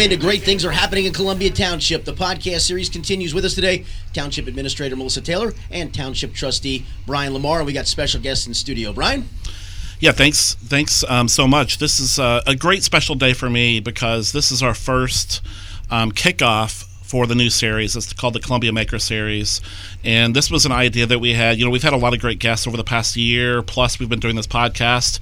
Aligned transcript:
Into 0.00 0.16
Great 0.16 0.42
Things 0.42 0.64
Are 0.64 0.70
Happening 0.70 1.06
in 1.06 1.12
Columbia 1.12 1.50
Township. 1.50 2.04
The 2.04 2.12
podcast 2.12 2.60
series 2.60 2.88
continues 2.88 3.34
with 3.34 3.44
us 3.44 3.54
today. 3.54 3.84
Township 4.12 4.46
Administrator 4.46 4.94
Melissa 4.96 5.20
Taylor 5.20 5.52
and 5.70 5.92
Township 5.92 6.32
Trustee 6.34 6.86
Brian 7.06 7.32
Lamar. 7.32 7.64
We 7.64 7.72
got 7.72 7.86
special 7.86 8.20
guests 8.20 8.46
in 8.46 8.54
studio. 8.54 8.92
Brian? 8.92 9.28
Yeah, 10.00 10.12
thanks. 10.12 10.54
Thanks 10.54 11.04
um, 11.08 11.26
so 11.26 11.48
much. 11.48 11.78
This 11.78 12.00
is 12.00 12.18
uh, 12.18 12.42
a 12.46 12.54
great 12.54 12.84
special 12.84 13.16
day 13.16 13.32
for 13.32 13.50
me 13.50 13.80
because 13.80 14.32
this 14.32 14.52
is 14.52 14.62
our 14.62 14.74
first 14.74 15.40
um, 15.90 16.12
kickoff 16.12 16.87
for 17.08 17.26
the 17.26 17.34
new 17.34 17.48
series. 17.48 17.96
It's 17.96 18.12
called 18.12 18.34
the 18.34 18.40
Columbia 18.40 18.70
Maker 18.70 18.98
Series. 18.98 19.62
And 20.04 20.36
this 20.36 20.50
was 20.50 20.66
an 20.66 20.72
idea 20.72 21.06
that 21.06 21.18
we 21.18 21.32
had. 21.32 21.58
You 21.58 21.64
know, 21.64 21.70
we've 21.70 21.82
had 21.82 21.94
a 21.94 21.96
lot 21.96 22.12
of 22.12 22.20
great 22.20 22.38
guests 22.38 22.66
over 22.66 22.76
the 22.76 22.84
past 22.84 23.16
year, 23.16 23.62
plus, 23.62 23.98
we've 23.98 24.10
been 24.10 24.20
doing 24.20 24.36
this 24.36 24.46
podcast. 24.46 25.18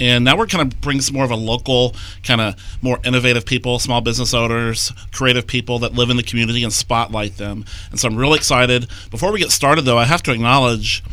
And 0.00 0.24
now 0.24 0.38
we're 0.38 0.46
kind 0.46 0.72
of 0.72 0.80
bringing 0.80 1.02
some 1.02 1.14
more 1.14 1.26
of 1.26 1.30
a 1.30 1.36
local, 1.36 1.94
kind 2.22 2.40
of 2.40 2.54
more 2.80 2.98
innovative 3.04 3.44
people, 3.44 3.78
small 3.78 4.00
business 4.00 4.32
owners, 4.32 4.92
creative 5.12 5.46
people 5.46 5.78
that 5.80 5.92
live 5.92 6.08
in 6.08 6.16
the 6.16 6.22
community 6.22 6.64
and 6.64 6.72
spotlight 6.72 7.36
them. 7.36 7.66
And 7.90 8.00
so 8.00 8.08
I'm 8.08 8.16
really 8.16 8.36
excited. 8.36 8.88
Before 9.10 9.30
we 9.30 9.38
get 9.38 9.50
started, 9.50 9.82
though, 9.82 9.98
I 9.98 10.04
have 10.04 10.22
to 10.22 10.32
acknowledge 10.32 11.04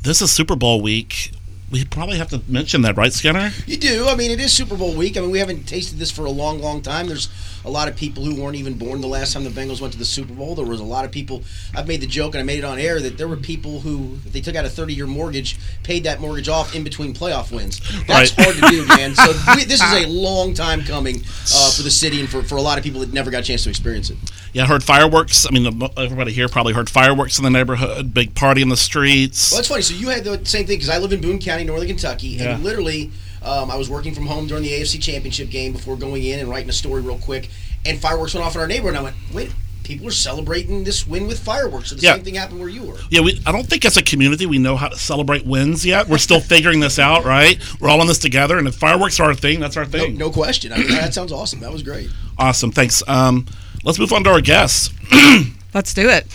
this 0.00 0.22
is 0.22 0.32
Super 0.32 0.56
Bowl 0.56 0.80
week 0.80 1.32
we 1.70 1.84
probably 1.84 2.18
have 2.18 2.28
to 2.30 2.42
mention 2.48 2.82
that, 2.82 2.96
right, 2.96 3.12
Skinner? 3.12 3.50
You 3.66 3.76
do. 3.76 4.08
I 4.08 4.16
mean, 4.16 4.30
it 4.32 4.40
is 4.40 4.52
Super 4.52 4.76
Bowl 4.76 4.94
week. 4.94 5.16
I 5.16 5.20
mean, 5.20 5.30
we 5.30 5.38
haven't 5.38 5.68
tasted 5.68 5.98
this 5.98 6.10
for 6.10 6.24
a 6.24 6.30
long, 6.30 6.60
long 6.60 6.82
time. 6.82 7.06
There's 7.06 7.28
a 7.64 7.70
lot 7.70 7.88
of 7.88 7.96
people 7.96 8.24
who 8.24 8.42
weren't 8.42 8.56
even 8.56 8.74
born 8.74 9.00
the 9.00 9.06
last 9.06 9.32
time 9.34 9.44
the 9.44 9.50
Bengals 9.50 9.80
went 9.80 9.92
to 9.92 9.98
the 9.98 10.04
Super 10.04 10.32
Bowl. 10.34 10.54
There 10.54 10.64
was 10.64 10.80
a 10.80 10.84
lot 10.84 11.04
of 11.04 11.12
people. 11.12 11.42
I've 11.74 11.86
made 11.86 12.00
the 12.00 12.06
joke 12.06 12.34
and 12.34 12.40
I 12.40 12.44
made 12.44 12.58
it 12.58 12.64
on 12.64 12.78
air 12.78 13.00
that 13.00 13.18
there 13.18 13.28
were 13.28 13.36
people 13.36 13.80
who, 13.80 14.18
if 14.26 14.32
they 14.32 14.40
took 14.40 14.56
out 14.56 14.64
a 14.64 14.68
30-year 14.68 15.06
mortgage, 15.06 15.58
paid 15.84 16.04
that 16.04 16.20
mortgage 16.20 16.48
off 16.48 16.74
in 16.74 16.82
between 16.82 17.14
playoff 17.14 17.54
wins. 17.54 17.80
That's 18.06 18.36
right. 18.36 18.46
hard 18.46 18.56
to 18.56 18.68
do, 18.70 18.86
man. 18.96 19.14
So 19.14 19.32
we, 19.54 19.64
this 19.64 19.82
is 19.82 20.04
a 20.04 20.06
long 20.08 20.54
time 20.54 20.82
coming 20.82 21.16
uh, 21.16 21.70
for 21.70 21.82
the 21.82 21.90
city 21.90 22.20
and 22.20 22.28
for, 22.28 22.42
for 22.42 22.56
a 22.56 22.62
lot 22.62 22.78
of 22.78 22.84
people 22.84 23.00
that 23.00 23.12
never 23.12 23.30
got 23.30 23.40
a 23.40 23.44
chance 23.44 23.64
to 23.64 23.70
experience 23.70 24.10
it. 24.10 24.16
Yeah, 24.52 24.64
I 24.64 24.66
heard 24.66 24.82
fireworks. 24.82 25.46
I 25.46 25.50
mean, 25.50 25.80
everybody 25.96 26.32
here 26.32 26.48
probably 26.48 26.72
heard 26.72 26.90
fireworks 26.90 27.38
in 27.38 27.44
the 27.44 27.50
neighborhood, 27.50 28.12
big 28.12 28.34
party 28.34 28.62
in 28.62 28.68
the 28.68 28.76
streets. 28.76 29.52
Well, 29.52 29.58
that's 29.58 29.68
funny. 29.68 29.82
So 29.82 29.94
you 29.94 30.08
had 30.08 30.24
the 30.24 30.44
same 30.44 30.66
thing 30.66 30.78
because 30.78 30.88
I 30.88 30.98
live 30.98 31.12
in 31.12 31.20
Boone 31.20 31.38
County, 31.38 31.59
Northern 31.66 31.88
Kentucky, 31.88 32.28
yeah. 32.28 32.54
and 32.54 32.64
literally, 32.64 33.10
um, 33.42 33.70
I 33.70 33.76
was 33.76 33.88
working 33.88 34.14
from 34.14 34.26
home 34.26 34.46
during 34.46 34.62
the 34.62 34.70
AFC 34.70 35.02
Championship 35.02 35.50
game 35.50 35.72
before 35.72 35.96
going 35.96 36.22
in 36.22 36.40
and 36.40 36.48
writing 36.48 36.68
a 36.68 36.72
story 36.72 37.02
real 37.02 37.18
quick, 37.18 37.50
and 37.84 37.98
fireworks 37.98 38.34
went 38.34 38.46
off 38.46 38.54
in 38.54 38.60
our 38.60 38.66
neighborhood. 38.66 38.96
And 38.96 38.98
I 38.98 39.02
went, 39.02 39.16
wait, 39.32 39.52
people 39.90 40.06
are 40.06 40.12
celebrating 40.12 40.84
this 40.84 41.06
win 41.06 41.26
with 41.26 41.38
fireworks. 41.38 41.90
So 41.90 41.96
the 41.96 42.02
yeah. 42.02 42.14
same 42.14 42.24
thing 42.24 42.34
happened 42.36 42.60
where 42.60 42.68
you 42.68 42.84
were. 42.84 42.98
Yeah, 43.10 43.20
we. 43.22 43.40
I 43.44 43.52
don't 43.52 43.66
think 43.66 43.84
as 43.84 43.96
a 43.96 44.02
community 44.02 44.46
we 44.46 44.58
know 44.58 44.76
how 44.76 44.88
to 44.88 44.96
celebrate 44.96 45.44
wins 45.44 45.84
yet. 45.84 46.08
We're 46.08 46.18
still 46.18 46.40
figuring 46.40 46.80
this 46.80 46.98
out, 46.98 47.24
right? 47.24 47.58
We're 47.80 47.88
all 47.88 48.00
in 48.00 48.06
this 48.06 48.18
together, 48.18 48.58
and 48.58 48.68
if 48.68 48.76
fireworks 48.76 49.18
are 49.20 49.24
our 49.24 49.34
thing, 49.34 49.60
that's 49.60 49.76
our 49.76 49.86
thing. 49.86 50.16
No, 50.16 50.26
no 50.26 50.32
question. 50.32 50.72
I 50.72 50.78
mean, 50.78 50.88
that 50.88 51.14
sounds 51.14 51.32
awesome. 51.32 51.60
That 51.60 51.72
was 51.72 51.82
great. 51.82 52.08
Awesome. 52.38 52.70
Thanks. 52.70 53.02
Um, 53.08 53.46
let's 53.84 53.98
move 53.98 54.12
on 54.12 54.24
to 54.24 54.30
our 54.30 54.40
guests. 54.40 54.90
let's 55.74 55.92
do 55.92 56.08
it. 56.08 56.26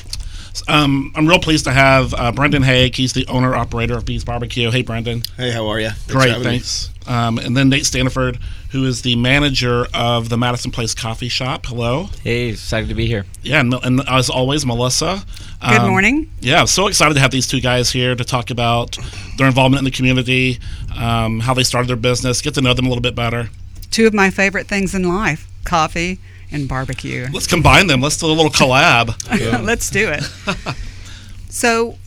Um, 0.68 1.12
I'm 1.16 1.28
real 1.28 1.40
pleased 1.40 1.66
to 1.66 1.72
have 1.72 2.14
uh, 2.14 2.32
Brendan 2.32 2.64
Haig. 2.64 2.96
He's 2.96 3.14
the 3.14 3.26
owner 3.28 3.56
operator 3.56 3.96
of 3.96 4.06
B's 4.06 4.24
Barbecue. 4.24 4.72
Hey, 4.72 4.82
Brendan. 4.82 5.24
Hey, 5.38 5.52
how 5.52 5.68
are 5.68 5.80
you? 5.80 5.90
Great, 6.08 6.42
thanks. 6.42 6.90
Um, 7.08 7.38
and 7.38 7.56
then 7.56 7.70
Nate 7.70 7.84
Staniford, 7.84 8.40
who 8.72 8.86
is 8.86 9.04
the 9.04 9.16
manager 9.16 9.86
of 9.94 10.30
the 10.30 10.38
Madison 10.38 10.72
Place 10.72 10.94
Coffee 10.94 11.30
Shop. 11.30 11.66
Hello. 11.66 12.10
Hey, 12.24 12.50
excited 12.50 12.90
to 12.90 12.96
be 12.96 13.06
here. 13.06 13.26
Yeah, 13.44 13.60
and, 13.60 13.74
and 13.74 14.02
as 14.08 14.30
always, 14.30 14.66
Melissa. 14.66 15.24
Good 15.62 15.82
um, 15.82 15.90
morning. 15.90 16.32
Yeah, 16.40 16.66
so 16.66 16.88
excited 16.88 17.14
to 17.14 17.20
have 17.20 17.32
these 17.32 17.48
two 17.48 17.62
guys 17.62 17.92
here 17.92 18.16
to 18.16 18.24
talk 18.24 18.50
about 18.50 18.98
their 19.38 19.48
involvement 19.48 19.80
in 19.80 19.86
the 19.86 19.92
community, 19.92 20.60
um, 20.98 21.42
how 21.42 21.54
they 21.54 21.64
started 21.64 21.88
their 21.88 21.96
business, 21.96 22.42
get 22.42 22.54
to 22.56 22.62
know 22.62 22.74
them 22.74 22.86
a 22.86 22.90
little 22.90 23.02
bit 23.02 23.16
better. 23.16 23.50
Two 23.92 24.08
of 24.08 24.14
my 24.14 24.30
favorite 24.30 24.68
things 24.68 24.96
in 24.96 25.08
life 25.08 25.48
coffee 25.64 26.20
and 26.52 26.68
barbecue. 26.68 27.28
Let's 27.32 27.48
combine 27.48 27.88
them. 27.88 28.02
Let's 28.02 28.18
do 28.18 28.28
a 28.28 28.28
little 28.28 28.52
collab. 28.52 29.16
Let's 29.66 29.90
do 29.90 30.10
it. 30.10 30.24
so, 31.50 31.98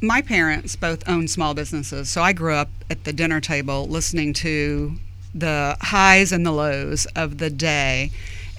my 0.00 0.22
parents 0.22 0.76
both 0.76 1.08
own 1.08 1.28
small 1.28 1.54
businesses, 1.54 2.10
so 2.10 2.22
I 2.22 2.32
grew 2.32 2.54
up 2.54 2.70
at 2.90 3.04
the 3.04 3.12
dinner 3.12 3.40
table 3.40 3.86
listening 3.86 4.32
to 4.34 4.96
the 5.34 5.76
highs 5.80 6.32
and 6.32 6.44
the 6.44 6.52
lows 6.52 7.06
of 7.16 7.38
the 7.38 7.50
day. 7.50 8.10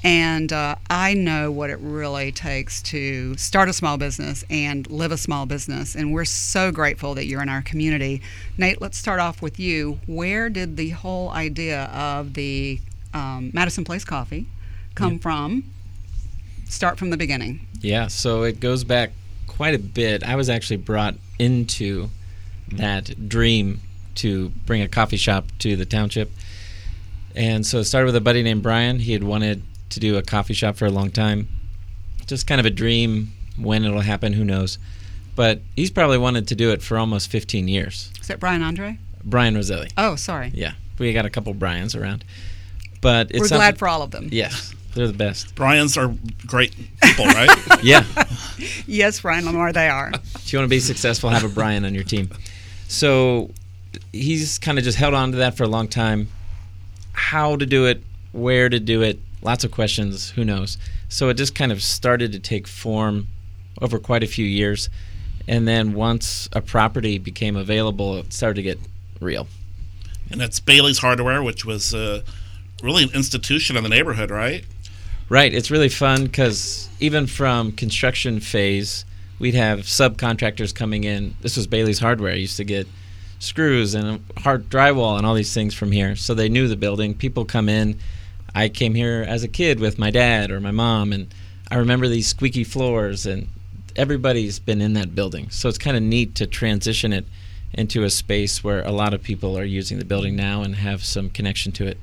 And 0.05 0.51
uh, 0.51 0.75
I 0.89 1.13
know 1.13 1.49
what 1.49 1.69
it 1.69 1.79
really 1.79 2.33
takes 2.33 2.81
to 2.83 3.37
start 3.37 3.69
a 3.69 3.73
small 3.73 3.97
business 3.97 4.43
and 4.49 4.89
live 4.89 5.13
a 5.13 5.17
small 5.17 5.45
business. 5.45 5.95
And 5.95 6.11
we're 6.11 6.25
so 6.25 6.73
grateful 6.73 7.13
that 7.13 7.25
you're 7.25 7.41
in 7.41 7.47
our 7.47 7.61
community. 7.61 8.21
Nate, 8.57 8.81
let's 8.81 8.97
start 8.97 9.21
off 9.21 9.41
with 9.41 9.61
you. 9.61 9.99
Where 10.05 10.49
did 10.49 10.75
the 10.75 10.89
whole 10.89 11.29
idea 11.29 11.85
of 11.85 12.33
the 12.33 12.81
um, 13.13 13.51
Madison 13.53 13.85
Place 13.85 14.03
Coffee 14.03 14.47
come 14.95 15.13
yeah. 15.13 15.19
from? 15.19 15.63
Start 16.67 16.97
from 16.97 17.09
the 17.09 17.17
beginning. 17.17 17.67
Yeah, 17.81 18.07
so 18.07 18.43
it 18.43 18.59
goes 18.59 18.83
back 18.83 19.11
quite 19.47 19.75
a 19.75 19.79
bit. 19.79 20.23
I 20.23 20.35
was 20.35 20.49
actually 20.49 20.77
brought 20.77 21.15
into 21.37 22.09
that 22.71 23.29
dream 23.29 23.81
to 24.15 24.49
bring 24.65 24.81
a 24.81 24.87
coffee 24.87 25.17
shop 25.17 25.45
to 25.59 25.75
the 25.75 25.85
township. 25.85 26.31
And 27.35 27.65
so 27.65 27.79
it 27.79 27.85
started 27.85 28.05
with 28.05 28.15
a 28.15 28.21
buddy 28.21 28.43
named 28.43 28.63
Brian. 28.63 28.99
He 28.99 29.13
had 29.13 29.23
wanted 29.23 29.63
to 29.89 29.99
do 29.99 30.17
a 30.17 30.21
coffee 30.21 30.53
shop 30.53 30.75
for 30.75 30.85
a 30.85 30.91
long 30.91 31.11
time. 31.11 31.47
Just 32.25 32.47
kind 32.47 32.59
of 32.59 32.65
a 32.65 32.69
dream. 32.69 33.33
When 33.57 33.85
it'll 33.85 34.01
happen, 34.01 34.33
who 34.33 34.43
knows? 34.43 34.79
But 35.35 35.61
he's 35.75 35.91
probably 35.91 36.17
wanted 36.17 36.47
to 36.47 36.55
do 36.55 36.71
it 36.71 36.81
for 36.81 36.97
almost 36.97 37.29
15 37.29 37.67
years. 37.67 38.11
Is 38.19 38.27
that 38.27 38.39
Brian 38.39 38.63
Andre? 38.63 38.97
Brian 39.23 39.55
Roselli. 39.55 39.89
Oh, 39.97 40.15
sorry. 40.15 40.51
Yeah, 40.53 40.73
we 40.97 41.13
got 41.13 41.25
a 41.25 41.29
couple 41.29 41.53
Brians 41.53 41.95
around. 41.95 42.23
But 43.01 43.31
we're 43.33 43.47
glad 43.47 43.77
for 43.77 43.87
all 43.87 44.01
of 44.01 44.11
them. 44.11 44.29
Yes, 44.31 44.73
they're 44.93 45.07
the 45.07 45.13
best. 45.13 45.55
Brian's 45.55 45.97
are 45.97 46.13
great 46.45 46.75
people, 47.01 47.25
right? 47.25 47.49
yeah. 47.83 48.05
yes, 48.85 49.21
Brian 49.21 49.45
Lamar, 49.45 49.73
they 49.73 49.89
are. 49.89 50.11
If 50.35 50.53
you 50.53 50.59
want 50.59 50.69
to 50.69 50.75
be 50.75 50.79
successful, 50.79 51.29
have 51.29 51.43
a 51.43 51.49
Brian 51.49 51.85
on 51.85 51.93
your 51.93 52.03
team. 52.03 52.29
So 52.87 53.51
he's 54.11 54.59
kind 54.59 54.77
of 54.77 54.83
just 54.83 54.97
held 54.97 55.13
on 55.13 55.31
to 55.31 55.37
that 55.37 55.57
for 55.57 55.63
a 55.63 55.67
long 55.67 55.87
time. 55.87 56.29
How 57.13 57.55
to 57.55 57.65
do 57.65 57.85
it, 57.85 58.03
where 58.31 58.69
to 58.69 58.79
do 58.79 59.01
it, 59.01 59.19
lots 59.41 59.63
of 59.63 59.71
questions, 59.71 60.31
who 60.31 60.45
knows. 60.45 60.77
So 61.09 61.29
it 61.29 61.35
just 61.35 61.55
kind 61.55 61.71
of 61.71 61.81
started 61.81 62.31
to 62.31 62.39
take 62.39 62.67
form 62.67 63.27
over 63.81 63.99
quite 63.99 64.23
a 64.23 64.27
few 64.27 64.45
years. 64.45 64.89
And 65.47 65.67
then 65.67 65.93
once 65.93 66.47
a 66.53 66.61
property 66.61 67.17
became 67.17 67.55
available, 67.55 68.17
it 68.17 68.31
started 68.31 68.55
to 68.55 68.63
get 68.63 68.79
real. 69.19 69.47
And 70.31 70.39
that's 70.39 70.59
Bailey's 70.59 70.99
Hardware, 70.99 71.43
which 71.43 71.65
was 71.65 71.93
uh, 71.93 72.23
really 72.81 73.03
an 73.03 73.11
institution 73.13 73.75
in 73.77 73.83
the 73.83 73.89
neighborhood, 73.89 74.31
right? 74.31 74.65
Right. 75.29 75.53
It's 75.53 75.71
really 75.71 75.89
fun 75.89 76.25
because 76.25 76.89
even 76.99 77.27
from 77.27 77.71
construction 77.71 78.39
phase, 78.39 79.05
we'd 79.39 79.55
have 79.55 79.79
subcontractors 79.79 80.75
coming 80.75 81.03
in. 81.05 81.35
This 81.41 81.57
was 81.57 81.65
Bailey's 81.65 81.99
Hardware. 81.99 82.33
I 82.33 82.35
used 82.35 82.57
to 82.57 82.63
get 82.63 82.87
screws 83.39 83.93
and 83.93 84.23
hard 84.37 84.69
drywall 84.69 85.17
and 85.17 85.25
all 85.25 85.33
these 85.33 85.53
things 85.53 85.73
from 85.73 85.91
here. 85.91 86.15
So 86.15 86.33
they 86.33 86.49
knew 86.49 86.67
the 86.67 86.75
building. 86.75 87.13
People 87.13 87.45
come 87.45 87.67
in. 87.67 87.99
I 88.55 88.69
came 88.69 88.93
here 88.93 89.25
as 89.27 89.43
a 89.43 89.47
kid 89.47 89.79
with 89.79 89.97
my 89.97 90.11
dad 90.11 90.51
or 90.51 90.61
my 90.61 90.71
mom, 90.71 91.11
and 91.11 91.33
I 91.71 91.77
remember 91.77 92.07
these 92.07 92.27
squeaky 92.27 92.63
floors, 92.63 93.25
and 93.25 93.47
everybody's 93.95 94.59
been 94.59 94.79
in 94.79 94.93
that 94.93 95.15
building. 95.15 95.49
So 95.49 95.67
it's 95.67 95.77
kind 95.77 95.97
of 95.97 96.03
neat 96.03 96.35
to 96.35 96.45
transition 96.45 97.11
it 97.13 97.25
into 97.73 98.03
a 98.03 98.09
space 98.09 98.63
where 98.63 98.83
a 98.83 98.91
lot 98.91 99.13
of 99.13 99.23
people 99.23 99.57
are 99.57 99.63
using 99.63 99.97
the 99.97 100.05
building 100.05 100.35
now 100.35 100.61
and 100.61 100.75
have 100.75 101.03
some 101.03 101.31
connection 101.31 101.71
to 101.73 101.87
it. 101.87 101.97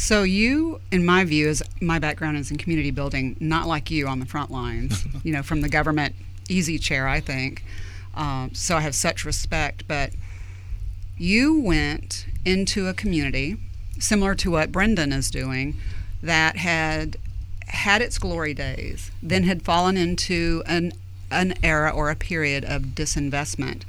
So 0.00 0.22
you, 0.22 0.80
in 0.90 1.04
my 1.04 1.26
view, 1.26 1.50
is 1.50 1.62
my 1.78 1.98
background 1.98 2.38
is 2.38 2.50
in 2.50 2.56
community 2.56 2.90
building, 2.90 3.36
not 3.38 3.68
like 3.68 3.90
you 3.90 4.08
on 4.08 4.18
the 4.18 4.24
front 4.24 4.50
lines. 4.50 5.04
you 5.22 5.30
know, 5.30 5.42
from 5.42 5.60
the 5.60 5.68
government 5.68 6.14
easy 6.48 6.78
chair, 6.78 7.06
I 7.06 7.20
think. 7.20 7.62
Um, 8.14 8.50
so 8.54 8.78
I 8.78 8.80
have 8.80 8.94
such 8.94 9.26
respect. 9.26 9.86
But 9.86 10.12
you 11.18 11.60
went 11.60 12.24
into 12.46 12.88
a 12.88 12.94
community 12.94 13.58
similar 13.98 14.34
to 14.36 14.50
what 14.50 14.72
Brendan 14.72 15.12
is 15.12 15.30
doing, 15.30 15.76
that 16.22 16.56
had 16.56 17.18
had 17.68 18.00
its 18.00 18.16
glory 18.16 18.54
days, 18.54 19.10
then 19.22 19.42
had 19.42 19.60
fallen 19.62 19.98
into 19.98 20.62
an 20.64 20.92
an 21.30 21.52
era 21.62 21.90
or 21.90 22.08
a 22.08 22.16
period 22.16 22.64
of 22.64 22.94
disinvestment. 22.94 23.82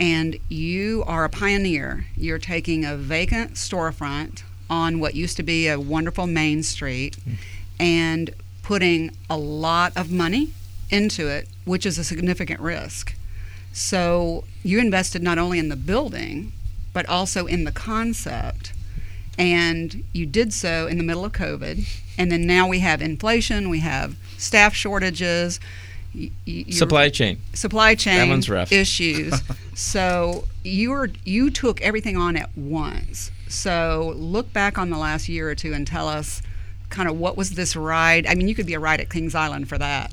And 0.00 0.36
you 0.48 1.04
are 1.06 1.24
a 1.24 1.30
pioneer. 1.30 2.06
You're 2.16 2.40
taking 2.40 2.84
a 2.84 2.96
vacant 2.96 3.52
storefront 3.54 4.42
on 4.68 5.00
what 5.00 5.14
used 5.14 5.36
to 5.36 5.42
be 5.42 5.68
a 5.68 5.78
wonderful 5.78 6.26
main 6.26 6.62
street 6.62 7.16
and 7.78 8.30
putting 8.62 9.10
a 9.28 9.36
lot 9.36 9.92
of 9.96 10.10
money 10.10 10.50
into 10.90 11.28
it, 11.28 11.48
which 11.64 11.84
is 11.84 11.98
a 11.98 12.04
significant 12.04 12.60
risk. 12.60 13.14
So 13.72 14.44
you 14.62 14.78
invested 14.78 15.22
not 15.22 15.38
only 15.38 15.58
in 15.58 15.68
the 15.68 15.76
building, 15.76 16.52
but 16.92 17.06
also 17.08 17.46
in 17.46 17.64
the 17.64 17.72
concept. 17.72 18.72
And 19.36 20.04
you 20.12 20.26
did 20.26 20.52
so 20.52 20.86
in 20.86 20.96
the 20.96 21.04
middle 21.04 21.24
of 21.24 21.32
COVID. 21.32 21.86
And 22.16 22.30
then 22.30 22.46
now 22.46 22.68
we 22.68 22.78
have 22.78 23.02
inflation, 23.02 23.68
we 23.68 23.80
have 23.80 24.16
staff 24.38 24.74
shortages, 24.74 25.58
supply 26.70 27.08
chain, 27.08 27.40
supply 27.52 27.96
chain 27.96 28.18
that 28.18 28.28
one's 28.28 28.48
rough. 28.48 28.70
issues. 28.70 29.34
so 29.74 30.44
you 30.62 30.90
were 30.90 31.10
you 31.24 31.50
took 31.50 31.80
everything 31.80 32.16
on 32.16 32.36
at 32.36 32.56
once. 32.56 33.32
So 33.48 34.14
look 34.16 34.52
back 34.52 34.78
on 34.78 34.90
the 34.90 34.98
last 34.98 35.28
year 35.28 35.48
or 35.48 35.54
two 35.54 35.72
and 35.72 35.86
tell 35.86 36.08
us 36.08 36.42
kind 36.90 37.08
of 37.08 37.18
what 37.18 37.36
was 37.36 37.50
this 37.50 37.76
ride? 37.76 38.26
I 38.26 38.34
mean, 38.34 38.48
you 38.48 38.54
could 38.54 38.66
be 38.66 38.74
a 38.74 38.80
ride 38.80 39.00
at 39.00 39.10
Kings 39.10 39.34
Island 39.34 39.68
for 39.68 39.78
that. 39.78 40.12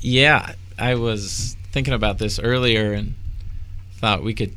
Yeah, 0.00 0.54
I 0.78 0.94
was 0.96 1.56
thinking 1.72 1.94
about 1.94 2.18
this 2.18 2.38
earlier 2.38 2.92
and 2.92 3.14
thought 3.98 4.22
we 4.22 4.34
could 4.34 4.54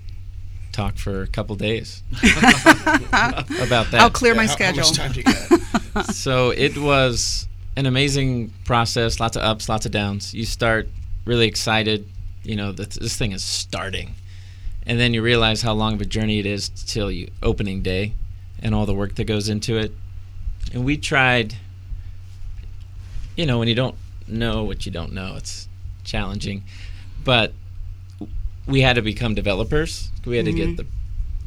talk 0.71 0.97
for 0.97 1.21
a 1.21 1.27
couple 1.27 1.55
days 1.55 2.03
about 2.21 3.91
that. 3.91 3.95
I'll 3.95 4.09
clear 4.09 4.35
my 4.35 4.45
How- 4.47 4.51
schedule. 4.53 4.83
How 4.83 4.89
much 4.89 4.97
time 4.97 5.11
do 5.11 5.19
you 5.19 5.23
got? 5.23 5.61
so 6.13 6.49
it 6.49 6.77
was 6.77 7.47
an 7.77 7.85
amazing 7.85 8.51
process 8.65 9.19
lots 9.19 9.35
of 9.37 9.43
ups 9.43 9.69
lots 9.69 9.85
of 9.85 9.91
downs 9.91 10.33
you 10.33 10.45
start 10.45 10.89
really 11.25 11.47
excited 11.47 12.07
you 12.43 12.55
know 12.55 12.71
that 12.71 12.91
this 12.91 13.15
thing 13.15 13.31
is 13.31 13.43
starting 13.43 14.13
and 14.85 14.99
then 14.99 15.13
you 15.13 15.21
realize 15.21 15.61
how 15.61 15.73
long 15.73 15.93
of 15.93 16.01
a 16.01 16.05
journey 16.05 16.39
it 16.39 16.45
is 16.45 16.69
till 16.69 17.11
you 17.11 17.29
opening 17.41 17.81
day 17.81 18.13
and 18.59 18.73
all 18.73 18.85
the 18.85 18.93
work 18.93 19.15
that 19.15 19.25
goes 19.25 19.49
into 19.49 19.77
it. 19.77 19.91
And 20.73 20.85
we 20.85 20.97
tried 20.97 21.55
you 23.35 23.45
know 23.45 23.59
when 23.59 23.67
you 23.67 23.75
don't 23.75 23.95
know 24.27 24.63
what 24.63 24.85
you 24.85 24.91
don't 24.91 25.11
know 25.13 25.35
it's 25.35 25.67
challenging. 26.03 26.63
But 27.23 27.53
we 28.67 28.81
had 28.81 28.95
to 28.95 29.01
become 29.01 29.35
developers. 29.35 30.09
We 30.25 30.37
had 30.37 30.45
to 30.45 30.53
get 30.53 30.69
mm-hmm. 30.69 30.75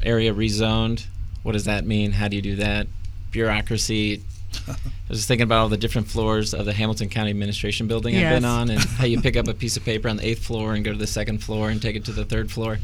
the 0.01 0.07
area 0.07 0.33
rezoned. 0.33 1.07
What 1.43 1.53
does 1.53 1.65
that 1.65 1.85
mean? 1.85 2.11
How 2.11 2.27
do 2.27 2.35
you 2.35 2.41
do 2.41 2.55
that? 2.57 2.87
Bureaucracy. 3.31 4.23
I 4.67 4.75
was 5.07 5.19
just 5.19 5.27
thinking 5.27 5.43
about 5.43 5.59
all 5.59 5.69
the 5.69 5.77
different 5.77 6.07
floors 6.07 6.53
of 6.53 6.65
the 6.65 6.73
Hamilton 6.73 7.09
County 7.09 7.29
Administration 7.29 7.87
Building 7.87 8.15
I've 8.17 8.35
been 8.35 8.45
on, 8.45 8.69
and 8.69 8.79
how 8.79 9.05
you 9.05 9.21
pick 9.21 9.37
up 9.37 9.47
a 9.47 9.53
piece 9.63 9.77
of 9.77 9.85
paper 9.85 10.09
on 10.09 10.17
the 10.17 10.27
eighth 10.27 10.43
floor 10.43 10.73
and 10.73 10.83
go 10.83 10.91
to 10.91 10.97
the 10.97 11.07
second 11.07 11.43
floor 11.43 11.69
and 11.69 11.81
take 11.81 11.95
it 11.95 12.05
to 12.05 12.11
the 12.11 12.25
third 12.25 12.51
floor. 12.51 12.79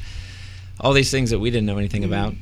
All 0.79 0.93
these 0.93 1.11
things 1.11 1.29
that 1.29 1.39
we 1.39 1.49
didn't 1.49 1.65
know 1.65 1.77
anything 1.77 2.03
about, 2.03 2.33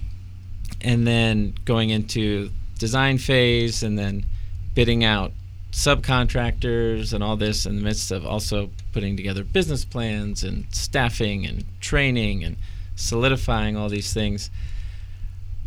and 0.81 1.05
then 1.07 1.53
going 1.65 1.89
into 1.89 2.49
design 2.79 3.17
phase, 3.17 3.83
and 3.83 3.97
then 3.97 4.25
bidding 4.73 5.03
out 5.03 5.31
subcontractors 5.73 7.13
and 7.13 7.23
all 7.23 7.35
this 7.35 7.65
in 7.65 7.75
the 7.75 7.81
midst 7.81 8.11
of 8.11 8.25
also 8.25 8.69
putting 8.91 9.17
together 9.17 9.43
business 9.43 9.83
plans 9.83 10.43
and 10.43 10.65
staffing 10.71 11.45
and 11.45 11.65
training 11.81 12.43
and 12.43 12.55
solidifying 12.95 13.75
all 13.75 13.89
these 13.89 14.13
things. 14.13 14.51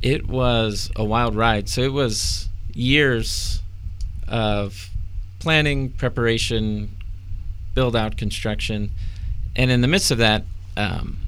It 0.02 0.28
was 0.28 0.90
a 0.94 1.04
wild 1.04 1.34
ride. 1.34 1.68
So 1.68 1.80
it 1.80 1.92
was 1.92 2.48
years 2.72 3.62
of 4.28 4.90
planning, 5.40 5.90
preparation, 5.90 6.94
build 7.74 7.96
out, 7.96 8.16
construction. 8.16 8.92
And 9.56 9.70
in 9.72 9.80
the 9.80 9.88
midst 9.88 10.12
of 10.12 10.18
that, 10.18 10.44
um, 10.76 11.18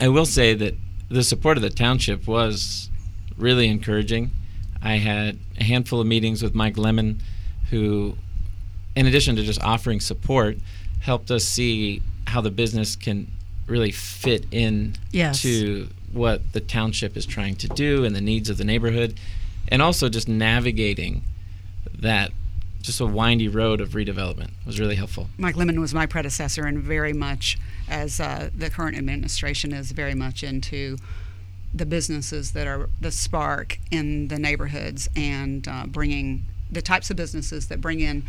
I 0.00 0.08
will 0.08 0.26
say 0.26 0.54
that 0.54 0.74
the 1.08 1.22
support 1.22 1.56
of 1.56 1.62
the 1.62 1.70
township 1.70 2.26
was 2.26 2.90
really 3.36 3.68
encouraging. 3.68 4.30
I 4.82 4.96
had 4.96 5.38
a 5.58 5.64
handful 5.64 6.00
of 6.00 6.06
meetings 6.06 6.42
with 6.42 6.54
Mike 6.54 6.76
Lemon, 6.76 7.20
who, 7.70 8.16
in 8.94 9.06
addition 9.06 9.36
to 9.36 9.42
just 9.42 9.62
offering 9.62 10.00
support, 10.00 10.58
helped 11.00 11.30
us 11.30 11.44
see 11.44 12.02
how 12.26 12.40
the 12.40 12.50
business 12.50 12.96
can 12.96 13.30
really 13.66 13.90
fit 13.92 14.46
in 14.50 14.94
Yes. 15.12 15.42
to 15.42 15.88
what 16.12 16.40
the 16.52 16.60
township 16.60 17.16
is 17.16 17.26
trying 17.26 17.56
to 17.56 17.68
do 17.68 18.04
and 18.04 18.14
the 18.14 18.20
needs 18.20 18.48
of 18.50 18.58
the 18.58 18.64
neighborhood, 18.64 19.18
and 19.68 19.82
also 19.82 20.08
just 20.08 20.28
navigating 20.28 21.22
that 21.98 22.30
just 22.86 23.00
a 23.00 23.06
windy 23.06 23.48
road 23.48 23.80
of 23.80 23.90
redevelopment 23.90 24.50
It 24.60 24.66
was 24.66 24.78
really 24.78 24.94
helpful. 24.94 25.28
Mike 25.36 25.56
Lemon 25.56 25.80
was 25.80 25.92
my 25.92 26.06
predecessor, 26.06 26.64
and 26.64 26.78
very 26.78 27.12
much, 27.12 27.58
as 27.88 28.20
uh, 28.20 28.50
the 28.56 28.70
current 28.70 28.96
administration 28.96 29.72
is 29.72 29.90
very 29.90 30.14
much 30.14 30.42
into 30.44 30.96
the 31.74 31.84
businesses 31.84 32.52
that 32.52 32.66
are 32.66 32.88
the 33.00 33.10
spark 33.10 33.78
in 33.90 34.28
the 34.28 34.38
neighborhoods 34.38 35.08
and 35.16 35.66
uh, 35.68 35.84
bringing 35.86 36.44
the 36.70 36.80
types 36.80 37.10
of 37.10 37.16
businesses 37.16 37.68
that 37.68 37.80
bring 37.80 38.00
in 38.00 38.22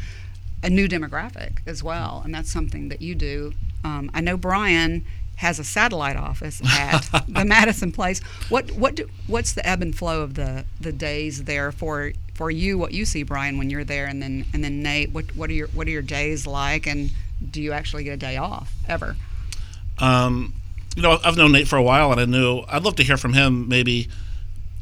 a 0.63 0.69
new 0.69 0.87
demographic 0.87 1.59
as 1.67 1.83
well. 1.83 2.21
And 2.25 2.33
that's 2.33 2.51
something 2.51 2.89
that 2.89 3.01
you 3.01 3.13
do. 3.13 3.53
Um, 3.83 4.09
I 4.13 4.21
know 4.21 4.37
Brian 4.37 5.05
has 5.37 5.59
a 5.59 5.63
satellite 5.63 6.17
office 6.17 6.61
at 6.65 6.99
the 7.27 7.45
Madison 7.45 7.91
Place. 7.91 8.19
What 8.49 8.71
what 8.71 8.95
do, 8.95 9.09
what's 9.27 9.53
the 9.53 9.65
ebb 9.67 9.81
and 9.81 9.95
flow 9.95 10.21
of 10.21 10.33
the, 10.33 10.65
the 10.81 10.91
days 10.91 11.45
there 11.45 11.71
for 11.71 12.11
for 12.33 12.51
you? 12.51 12.77
What 12.77 12.91
you 12.91 13.05
see, 13.05 13.23
Brian, 13.23 13.57
when 13.57 13.69
you're 13.69 13.83
there, 13.83 14.05
and 14.05 14.21
then 14.21 14.45
and 14.53 14.63
then 14.63 14.83
Nate. 14.83 15.11
What 15.11 15.35
what 15.35 15.49
are 15.49 15.53
your 15.53 15.67
what 15.69 15.87
are 15.87 15.91
your 15.91 16.01
days 16.01 16.45
like? 16.45 16.87
And 16.87 17.11
do 17.49 17.61
you 17.61 17.71
actually 17.71 18.03
get 18.03 18.13
a 18.13 18.17
day 18.17 18.37
off 18.37 18.73
ever? 18.87 19.15
Um, 19.99 20.53
you 20.95 21.01
know, 21.01 21.19
I've 21.23 21.37
known 21.37 21.51
Nate 21.51 21.67
for 21.67 21.77
a 21.77 21.83
while, 21.83 22.11
and 22.11 22.19
I 22.19 22.25
knew 22.25 22.63
I'd 22.67 22.83
love 22.83 22.95
to 22.95 23.03
hear 23.03 23.17
from 23.17 23.33
him 23.33 23.67
maybe 23.67 24.09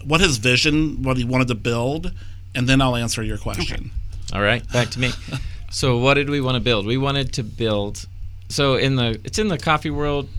what 0.04 0.22
his 0.22 0.38
vision, 0.38 1.04
what 1.04 1.18
he 1.18 1.26
wanted 1.26 1.50
to 1.50 1.56
build, 1.56 2.14
and 2.54 2.68
then 2.68 2.82
I'll 2.82 2.96
answer 2.96 3.24
your 3.24 3.38
question. 3.38 3.92
All 4.34 4.42
right, 4.42 4.66
back 4.72 4.90
to 4.92 5.00
me. 5.00 5.12
so, 5.70 5.98
what 5.98 6.14
did 6.14 6.30
we 6.30 6.40
want 6.40 6.56
to 6.56 6.62
build? 6.62 6.86
We 6.86 6.98
wanted 6.98 7.34
to 7.34 7.44
build. 7.44 8.06
So, 8.48 8.76
in 8.76 8.96
the 8.96 9.20
it's 9.26 9.38
in 9.38 9.50
the 9.50 9.58
coffee 9.58 9.90
world, 9.90 10.30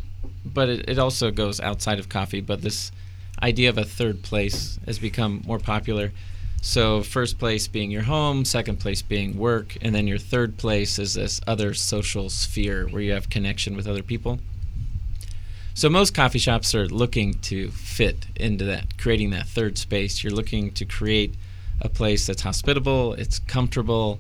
but 0.53 0.69
it, 0.69 0.89
it 0.89 0.99
also 0.99 1.31
goes 1.31 1.61
outside 1.61 1.99
of 1.99 2.09
coffee. 2.09 2.41
But 2.41 2.63
this 2.63 2.93
idea 3.43 3.69
of 3.69 3.79
a 3.79 3.85
third 3.85 4.23
place 4.23 4.79
has 4.87 4.99
become 4.99 5.43
more 5.47 5.59
popular. 5.59 6.13
So, 6.63 7.03
first 7.03 7.39
place 7.39 7.69
being 7.69 7.91
your 7.91 8.03
home, 8.03 8.45
second 8.45 8.81
place 8.81 9.03
being 9.03 9.37
work, 9.37 9.77
and 9.83 9.95
then 9.95 10.07
your 10.07 10.19
third 10.19 10.57
place 10.57 10.99
is 10.99 11.15
this 11.15 11.41
other 11.47 11.75
social 11.75 12.29
sphere 12.31 12.89
where 12.89 13.03
you 13.03 13.13
have 13.13 13.31
connection 13.31 13.77
with 13.77 13.87
other 13.87 14.03
people. 14.03 14.41
So 15.77 15.91
most 15.91 16.15
coffee 16.15 16.39
shops 16.39 16.75
are 16.75 16.89
looking 16.89 17.35
to 17.41 17.71
fit 17.71 18.29
into 18.35 18.65
that, 18.65 18.97
creating 18.97 19.29
that 19.33 19.47
third 19.47 19.77
space. 19.77 20.25
You're 20.25 20.33
looking 20.33 20.71
to 20.71 20.87
create 20.87 21.35
a 21.83 21.91
place 21.91 22.27
that's 22.27 22.41
hospitable, 22.41 23.13
it's 23.13 23.41
comfortable, 23.41 24.19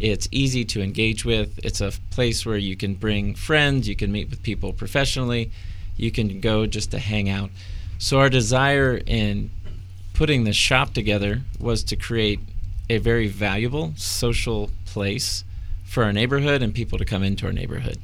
it's 0.00 0.28
easy 0.32 0.64
to 0.64 0.82
engage 0.82 1.24
with. 1.24 1.58
It's 1.62 1.80
a 1.80 1.92
place 2.10 2.46
where 2.46 2.56
you 2.56 2.76
can 2.76 2.94
bring 2.94 3.34
friends, 3.34 3.88
you 3.88 3.94
can 3.94 4.10
meet 4.10 4.30
with 4.30 4.42
people 4.42 4.72
professionally, 4.72 5.52
you 5.96 6.10
can 6.10 6.40
go 6.40 6.66
just 6.66 6.90
to 6.92 6.98
hang 6.98 7.28
out. 7.28 7.50
So 7.98 8.18
our 8.18 8.30
desire 8.30 9.00
in 9.06 9.50
putting 10.14 10.44
the 10.44 10.52
shop 10.52 10.94
together 10.94 11.42
was 11.58 11.84
to 11.84 11.96
create 11.96 12.40
a 12.88 12.98
very 12.98 13.28
valuable 13.28 13.92
social 13.96 14.70
place 14.86 15.44
for 15.84 16.02
our 16.04 16.12
neighborhood 16.12 16.62
and 16.62 16.74
people 16.74 16.98
to 16.98 17.04
come 17.04 17.22
into 17.22 17.46
our 17.46 17.52
neighborhood. 17.52 17.98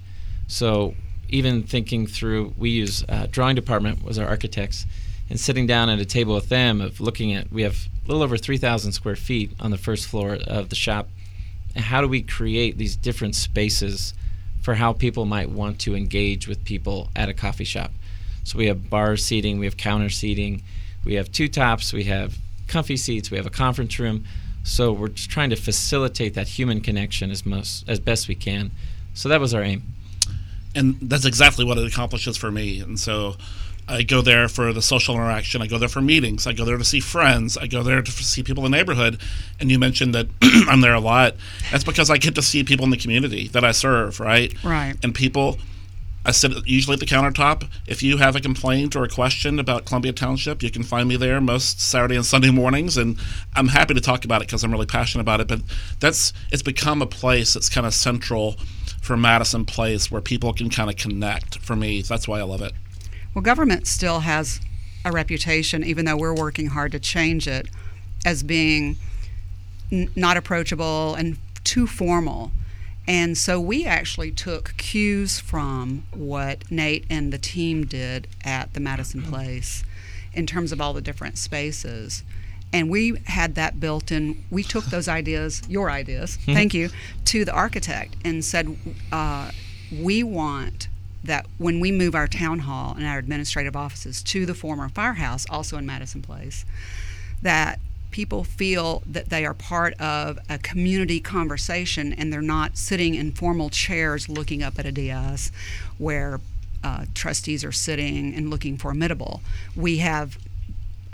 So 0.47 0.95
even 1.29 1.63
thinking 1.63 2.07
through, 2.07 2.55
we 2.57 2.71
use 2.71 3.05
uh, 3.09 3.27
drawing 3.31 3.57
department 3.57 4.05
was 4.05 4.19
our 4.19 4.29
architects, 4.29 4.87
and 5.29 5.41
sitting 5.41 5.67
down 5.67 5.89
at 5.89 5.99
a 5.99 6.05
table 6.05 6.35
with 6.35 6.49
them 6.49 6.81
of 6.81 7.01
looking 7.01 7.33
at 7.33 7.51
we 7.51 7.63
have 7.63 7.89
a 8.05 8.09
little 8.09 8.23
over 8.23 8.37
3,000 8.37 8.93
square 8.93 9.17
feet 9.17 9.51
on 9.59 9.71
the 9.71 9.79
first 9.79 10.07
floor 10.07 10.39
of 10.47 10.69
the 10.69 10.77
shop. 10.77 11.09
And 11.77 11.85
how 11.85 12.01
do 12.01 12.09
we 12.09 12.23
create 12.23 12.79
these 12.79 12.97
different 12.97 13.35
spaces 13.35 14.15
for 14.63 14.75
how 14.75 14.95
people 14.95 15.27
might 15.27 15.51
want 15.51 15.79
to 15.81 15.95
engage 15.95 16.49
with 16.49 16.65
people 16.65 17.11
at 17.15 17.29
a 17.29 17.35
coffee 17.35 17.65
shop? 17.65 17.93
So 18.45 18.57
we 18.57 18.67
have 18.67 18.89
bar 18.89 19.17
seating, 19.19 19.59
we 19.59 19.67
have 19.67 19.77
counter 19.77 20.09
seating, 20.09 20.63
we 21.05 21.15
have 21.15 21.31
two 21.31 21.49
tops, 21.49 21.93
we 21.93 22.05
have 22.05 22.39
comfy 22.67 22.97
seats, 22.97 23.31
we 23.31 23.37
have 23.37 23.47
a 23.47 23.51
conference 23.51 23.99
room. 23.99 24.25
So 24.65 24.91
we're 24.91 25.09
trying 25.09 25.51
to 25.51 25.57
facilitate 25.57 26.35
that 26.35 26.49
human 26.49 26.81
connection 26.81 27.31
as 27.31 27.45
most 27.45 27.89
as 27.89 28.01
best 28.01 28.27
we 28.27 28.35
can. 28.35 28.71
So 29.13 29.29
that 29.29 29.41
was 29.41 29.53
our 29.53 29.63
aim. 29.63 29.83
and 30.75 30.97
that's 31.01 31.25
exactly 31.25 31.65
what 31.65 31.79
it 31.79 31.87
accomplishes 31.87 32.37
for 32.37 32.51
me. 32.51 32.81
And 32.81 32.99
so 32.99 33.37
I 33.89 34.03
go 34.03 34.21
there 34.21 34.49
for 34.49 34.73
the 34.73 34.83
social 34.83 35.15
interaction. 35.15 35.63
I 35.63 35.69
go 35.69 35.79
there 35.79 35.89
for 35.89 36.01
meetings. 36.01 36.47
I 36.47 36.53
go 36.53 36.65
there 36.65 36.77
to 36.77 36.85
see 36.85 37.01
friends. 37.01 37.57
I 37.57 37.67
go 37.67 37.83
there 37.83 38.03
to 38.03 38.11
see 38.11 38.43
people 38.43 38.65
in 38.67 38.73
the 38.73 38.77
neighborhood. 38.77 39.21
And 39.61 39.71
you 39.71 39.79
mentioned 39.79 40.15
that 40.15 40.27
I'm 40.43 40.81
there 40.81 40.95
a 40.95 41.01
lot. 41.01 41.37
That's 41.71 41.85
because 41.85 42.11
I 42.11 42.19
get 42.19 42.35
to 42.35 42.43
see 42.43 42.65
people 42.65 42.85
in 42.85 42.91
the 42.91 42.97
community 42.97 43.49
that 43.49 43.65
I 43.65 43.73
serve, 43.73 44.19
right? 44.19 44.53
Right. 44.65 44.97
And 45.05 45.15
people, 45.15 45.59
I 46.25 46.33
sit 46.33 46.67
usually 46.67 46.95
at 46.95 47.01
the 47.01 47.07
countertop. 47.07 47.69
If 47.87 48.03
you 48.03 48.17
have 48.17 48.35
a 48.35 48.41
complaint 48.41 48.97
or 48.97 49.05
a 49.05 49.09
question 49.09 49.61
about 49.61 49.85
Columbia 49.85 50.13
Township, 50.13 50.65
you 50.65 50.71
can 50.71 50.83
find 50.83 51.09
me 51.09 51.17
there 51.17 51.41
most 51.41 51.81
Saturday 51.81 52.17
and 52.17 52.27
Sunday 52.27 52.51
mornings, 52.51 52.97
and 52.97 53.17
I'm 53.55 53.69
happy 53.69 53.95
to 53.95 54.01
talk 54.01 54.25
about 54.25 54.43
it 54.43 54.49
because 54.49 54.65
I'm 54.65 54.73
really 54.73 54.87
passionate 54.87 55.23
about 55.23 55.41
it. 55.41 55.47
But 55.47 55.61
that's 56.01 56.33
it's 56.51 56.63
become 56.63 57.03
a 57.03 57.07
place 57.07 57.55
that's 57.55 57.69
kind 57.69 57.87
of 57.87 57.95
central 57.95 58.57
for 59.01 59.17
Madison 59.17 59.65
Place 59.65 60.11
where 60.11 60.21
people 60.21 60.53
can 60.53 60.69
kind 60.69 60.91
of 60.91 60.97
connect. 60.97 61.59
For 61.59 61.77
me, 61.77 62.03
that's 62.03 62.27
why 62.27 62.41
I 62.41 62.43
love 62.43 62.61
it. 62.61 62.73
Well, 63.37 63.43
government 63.43 63.87
still 63.87 64.21
has 64.21 64.63
a 65.05 65.13
reputation, 65.13 65.85
even 65.85 66.07
though 66.07 66.17
we're 66.17 66.35
working 66.35 66.69
hard 66.69 66.93
to 66.93 66.99
change 66.99 67.47
it, 67.47 67.69
as 68.25 68.43
being 68.43 68.97
n- 69.93 70.11
not 70.17 70.39
approachable 70.39 71.15
and 71.15 71.37
too 71.63 71.87
formal. 71.87 72.51
And 73.07 73.37
so 73.37 73.61
we 73.61 73.85
actually 73.85 74.31
took 74.31 74.75
cues 74.79 75.39
from 75.39 76.05
what 76.15 76.71
Nate 76.71 77.05
and 77.11 77.31
the 77.31 77.37
team 77.37 77.85
did 77.85 78.27
at 78.43 78.73
the 78.73 78.81
Madison 78.81 79.21
Place 79.21 79.85
in 80.33 80.47
terms 80.47 80.73
of 80.73 80.81
all 80.81 80.95
the 80.95 81.03
different 81.03 81.37
spaces. 81.37 82.25
And 82.73 82.89
we 82.89 83.19
had 83.27 83.55
that 83.57 83.79
built 83.79 84.11
in. 84.11 84.45
We 84.51 84.63
took 84.63 84.85
those 84.87 85.09
ideas, 85.09 85.61
your 85.69 85.91
ideas, 85.91 86.39
thank 86.47 86.73
you, 86.73 86.89
to 87.27 87.45
the 87.45 87.53
architect 87.53 88.17
and 88.25 88.43
said, 88.43 88.79
uh, 89.13 89.51
we 89.93 90.23
want 90.23 90.89
that 91.25 91.47
when 91.59 91.81
we 91.81 91.91
move 91.91 92.15
our 92.15 92.29
town 92.29 92.61
hall 92.61 92.95
and 92.97 93.07
our 93.07 93.19
administrative 93.19 93.75
offices 93.75 94.23
to 94.23 94.47
the 94.47 94.55
former 94.55 94.89
firehouse, 94.89 95.47
also 95.51 95.77
in 95.77 95.87
Madison 95.87 96.23
Place, 96.23 96.65
that 97.43 97.81
people 98.11 98.45
feel 98.45 99.03
that 99.07 99.29
they 99.29 99.45
are 99.45 99.53
part 99.53 99.93
of 100.01 100.39
a 100.49 100.59
community 100.59 101.21
conversation 101.21 102.13
and 102.13 102.33
they're 102.33 102.41
not 102.41 102.79
sitting 102.79 103.15
in 103.15 103.33
formal 103.33 103.69
chairs 103.69 104.29
looking 104.29 104.63
up 104.63 104.79
at 104.79 104.87
a 104.87 104.93
dais 104.93 105.53
where 105.99 106.41
uh, 106.83 107.05
trustees 107.15 107.65
are 107.65 107.73
sitting 107.73 108.35
and 108.35 108.49
looking 108.49 108.77
formidable. 108.77 109.41
We 109.75 109.99
have, 109.99 110.39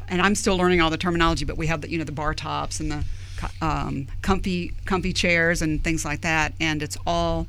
and 0.08 0.20
I'm 0.20 0.34
still 0.34 0.56
learning 0.56 0.80
all 0.80 0.90
the 0.90 0.98
terminology, 0.98 1.44
but 1.44 1.56
we 1.56 1.66
have 1.68 1.80
the 1.80 1.90
you 1.90 1.98
know 1.98 2.04
the 2.04 2.12
bar 2.12 2.34
tops 2.34 2.78
and 2.78 2.90
the 2.90 3.04
um, 3.60 4.06
comfy 4.20 4.74
comfy 4.84 5.12
chairs 5.12 5.62
and 5.62 5.82
things 5.82 6.04
like 6.04 6.20
that, 6.20 6.52
and 6.60 6.82
it's 6.82 6.98
all 7.06 7.46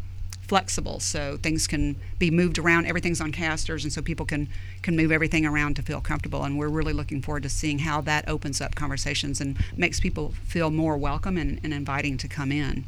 flexible 0.47 0.99
so 0.99 1.37
things 1.37 1.67
can 1.67 1.95
be 2.19 2.29
moved 2.29 2.57
around. 2.59 2.85
Everything's 2.85 3.21
on 3.21 3.31
casters 3.31 3.83
and 3.83 3.93
so 3.93 4.01
people 4.01 4.25
can 4.25 4.49
can 4.81 4.95
move 4.95 5.11
everything 5.11 5.45
around 5.45 5.75
to 5.75 5.81
feel 5.81 6.01
comfortable 6.01 6.43
and 6.43 6.57
we're 6.57 6.69
really 6.69 6.93
looking 6.93 7.21
forward 7.21 7.43
to 7.43 7.49
seeing 7.49 7.79
how 7.79 8.01
that 8.01 8.27
opens 8.27 8.59
up 8.59 8.75
conversations 8.75 9.39
and 9.39 9.57
makes 9.77 9.99
people 9.99 10.33
feel 10.43 10.69
more 10.69 10.97
welcome 10.97 11.37
and, 11.37 11.59
and 11.63 11.73
inviting 11.73 12.17
to 12.17 12.27
come 12.27 12.51
in. 12.51 12.83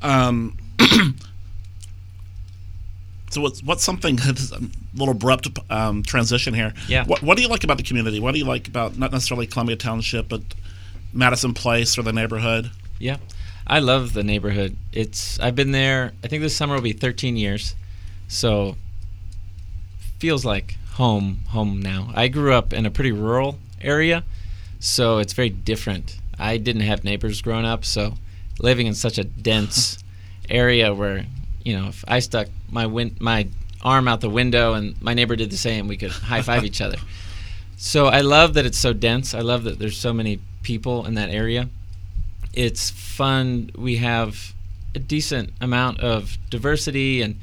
Um, 0.00 0.56
so 3.30 3.40
what's 3.40 3.62
what's 3.62 3.82
something 3.82 4.18
a 4.24 4.34
little 4.94 5.12
abrupt 5.12 5.48
um, 5.70 6.02
transition 6.04 6.54
here. 6.54 6.72
Yeah. 6.88 7.04
What, 7.04 7.22
what 7.22 7.36
do 7.36 7.42
you 7.42 7.48
like 7.48 7.64
about 7.64 7.78
the 7.78 7.82
community? 7.82 8.20
What 8.20 8.32
do 8.32 8.38
you 8.38 8.44
like 8.44 8.68
about 8.68 8.96
not 8.96 9.10
necessarily 9.10 9.46
columbia 9.46 9.76
township 9.76 10.28
but 10.28 10.42
madison 11.12 11.52
place 11.52 11.98
or 11.98 12.02
the 12.02 12.12
neighborhood? 12.12 12.70
Yeah 13.00 13.16
I 13.66 13.80
love 13.80 14.12
the 14.12 14.22
neighborhood. 14.22 14.76
It's 14.92 15.40
I've 15.40 15.56
been 15.56 15.72
there. 15.72 16.12
I 16.22 16.28
think 16.28 16.42
this 16.42 16.56
summer 16.56 16.74
will 16.74 16.82
be 16.82 16.92
13 16.92 17.36
years, 17.36 17.74
so 18.28 18.76
feels 20.18 20.44
like 20.44 20.76
home 20.92 21.40
home 21.48 21.80
now. 21.80 22.10
I 22.14 22.28
grew 22.28 22.52
up 22.52 22.72
in 22.72 22.86
a 22.86 22.90
pretty 22.90 23.12
rural 23.12 23.58
area, 23.80 24.24
so 24.78 25.18
it's 25.18 25.32
very 25.32 25.50
different. 25.50 26.18
I 26.38 26.58
didn't 26.58 26.82
have 26.82 27.02
neighbors 27.02 27.42
growing 27.42 27.64
up, 27.64 27.84
so 27.84 28.14
living 28.60 28.86
in 28.86 28.94
such 28.94 29.18
a 29.18 29.24
dense 29.24 29.98
area 30.48 30.94
where 30.94 31.26
you 31.64 31.76
know 31.76 31.88
if 31.88 32.04
I 32.06 32.20
stuck 32.20 32.46
my 32.70 32.86
win- 32.86 33.16
my 33.18 33.48
arm 33.82 34.06
out 34.06 34.20
the 34.20 34.30
window 34.30 34.74
and 34.74 35.00
my 35.02 35.12
neighbor 35.14 35.34
did 35.34 35.50
the 35.50 35.56
same, 35.56 35.88
we 35.88 35.96
could 35.96 36.12
high 36.12 36.42
five 36.42 36.64
each 36.64 36.80
other. 36.80 36.98
So 37.78 38.06
I 38.06 38.22
love 38.22 38.54
that 38.54 38.64
it's 38.64 38.78
so 38.78 38.94
dense. 38.94 39.34
I 39.34 39.40
love 39.40 39.64
that 39.64 39.78
there's 39.78 39.98
so 39.98 40.14
many 40.14 40.40
people 40.62 41.04
in 41.04 41.12
that 41.16 41.28
area 41.28 41.68
it's 42.56 42.90
fun. 42.90 43.70
We 43.76 43.96
have 43.96 44.54
a 44.94 44.98
decent 44.98 45.52
amount 45.60 46.00
of 46.00 46.38
diversity 46.48 47.20
and 47.20 47.38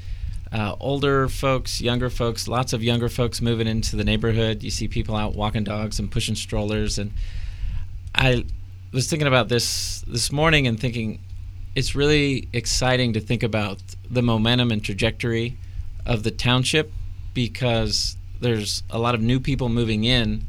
uh, 0.52 0.76
older 0.80 1.30
folks, 1.30 1.80
younger 1.80 2.10
folks, 2.10 2.48
lots 2.48 2.74
of 2.74 2.84
younger 2.84 3.10
folks 3.10 3.40
moving 3.40 3.68
into 3.68 3.96
the 3.96 4.04
neighborhood. 4.04 4.64
You 4.64 4.72
see 4.72 4.88
people 4.88 5.16
out 5.16 5.36
walking 5.36 5.64
dogs 5.64 6.00
and 6.00 6.12
pushing 6.12 6.36
strollers. 6.36 6.98
And 6.98 7.12
I 8.16 8.46
was 8.92 9.08
thinking 9.08 9.28
about 9.28 9.50
this 9.50 10.02
this 10.02 10.32
morning 10.32 10.68
and 10.68 10.80
thinking 10.80 11.20
it's 11.76 11.96
really 11.96 12.50
exciting 12.52 13.14
to 13.14 13.20
think 13.20 13.44
about 13.44 13.82
the 14.10 14.22
momentum 14.22 14.72
and 14.72 14.84
trajectory 14.84 15.58
of 16.06 16.24
the 16.24 16.32
township 16.32 16.92
because 17.34 18.18
there's 18.42 18.84
a 18.90 19.00
lot 19.00 19.16
of 19.16 19.22
new 19.22 19.40
people 19.40 19.70
moving 19.70 20.04
in 20.04 20.44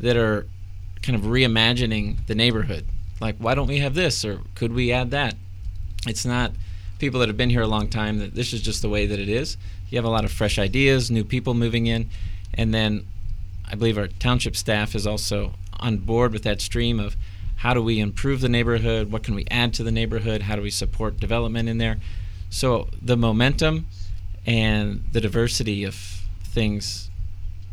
that 0.00 0.16
are 0.16 0.46
kind 1.02 1.16
of 1.16 1.22
reimagining 1.22 2.24
the 2.26 2.34
neighborhood 2.34 2.84
like 3.20 3.36
why 3.38 3.54
don't 3.54 3.68
we 3.68 3.78
have 3.78 3.94
this? 3.94 4.24
Or 4.24 4.40
could 4.54 4.72
we 4.72 4.92
add 4.92 5.10
that? 5.10 5.34
It's 6.06 6.24
not 6.24 6.52
people 6.98 7.20
that 7.20 7.28
have 7.28 7.36
been 7.36 7.50
here 7.50 7.62
a 7.62 7.66
long 7.66 7.88
time 7.88 8.18
that 8.18 8.34
this 8.34 8.52
is 8.52 8.62
just 8.62 8.82
the 8.82 8.88
way 8.88 9.06
that 9.06 9.18
it 9.18 9.28
is. 9.28 9.56
You 9.88 9.98
have 9.98 10.04
a 10.04 10.10
lot 10.10 10.24
of 10.24 10.32
fresh 10.32 10.58
ideas 10.58 11.10
new 11.10 11.24
people 11.24 11.54
moving 11.54 11.86
in. 11.86 12.10
And 12.54 12.72
then 12.74 13.06
i 13.70 13.74
believe 13.74 13.98
our 13.98 14.08
township 14.08 14.56
staff 14.56 14.94
is 14.94 15.06
also 15.06 15.52
on 15.78 15.98
board 15.98 16.32
with 16.32 16.42
that 16.42 16.60
stream 16.60 16.98
of 16.98 17.16
how 17.56 17.74
do 17.74 17.82
we 17.82 17.98
improve 17.98 18.40
the 18.40 18.48
neighborhood? 18.48 19.10
What 19.10 19.24
can 19.24 19.34
we 19.34 19.44
add 19.50 19.74
to 19.74 19.82
the 19.82 19.90
neighborhood? 19.90 20.42
How 20.42 20.56
do 20.56 20.62
we 20.62 20.70
support 20.70 21.18
development 21.18 21.68
in 21.68 21.78
there? 21.78 21.98
So 22.50 22.88
the 23.02 23.16
momentum 23.16 23.86
and 24.46 25.04
the 25.12 25.20
diversity 25.20 25.84
of 25.84 25.94
things 26.44 27.10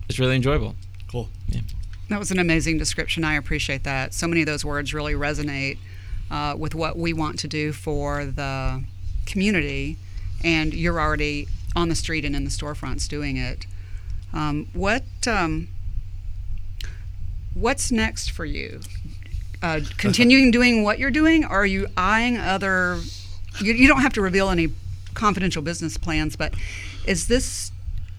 is 0.09 0.19
really 0.19 0.35
enjoyable. 0.35 0.75
Cool. 1.07 1.29
Yeah 1.47 1.61
that 2.09 2.19
was 2.19 2.31
an 2.31 2.39
amazing 2.39 2.77
description. 2.77 3.23
I 3.23 3.35
appreciate 3.35 3.83
that. 3.83 4.13
So 4.13 4.27
many 4.27 4.41
of 4.41 4.47
those 4.47 4.63
words 4.63 4.93
really 4.93 5.13
resonate 5.13 5.77
uh, 6.29 6.55
with 6.57 6.75
what 6.75 6.97
we 6.97 7.13
want 7.13 7.39
to 7.39 7.47
do 7.47 7.71
for 7.71 8.25
the 8.25 8.83
community, 9.25 9.97
and 10.43 10.73
you're 10.73 10.99
already 10.99 11.47
on 11.75 11.89
the 11.89 11.95
street 11.95 12.23
and 12.25 12.35
in 12.35 12.43
the 12.43 12.49
storefronts 12.49 13.07
doing 13.07 13.37
it. 13.37 13.65
Um, 14.33 14.67
what 14.73 15.03
um, 15.27 15.69
what's 17.53 17.91
next 17.91 18.31
for 18.31 18.45
you? 18.45 18.81
Uh, 19.61 19.81
continuing 19.97 20.51
doing 20.51 20.83
what 20.83 20.99
you're 20.99 21.11
doing, 21.11 21.43
or 21.43 21.61
are 21.61 21.65
you 21.65 21.87
eyeing 21.97 22.37
other? 22.37 22.99
You, 23.59 23.73
you 23.73 23.87
don't 23.87 24.01
have 24.01 24.13
to 24.13 24.21
reveal 24.21 24.49
any 24.49 24.69
confidential 25.13 25.61
business 25.61 25.97
plans, 25.97 26.35
but 26.35 26.53
is 27.07 27.27
this 27.27 27.71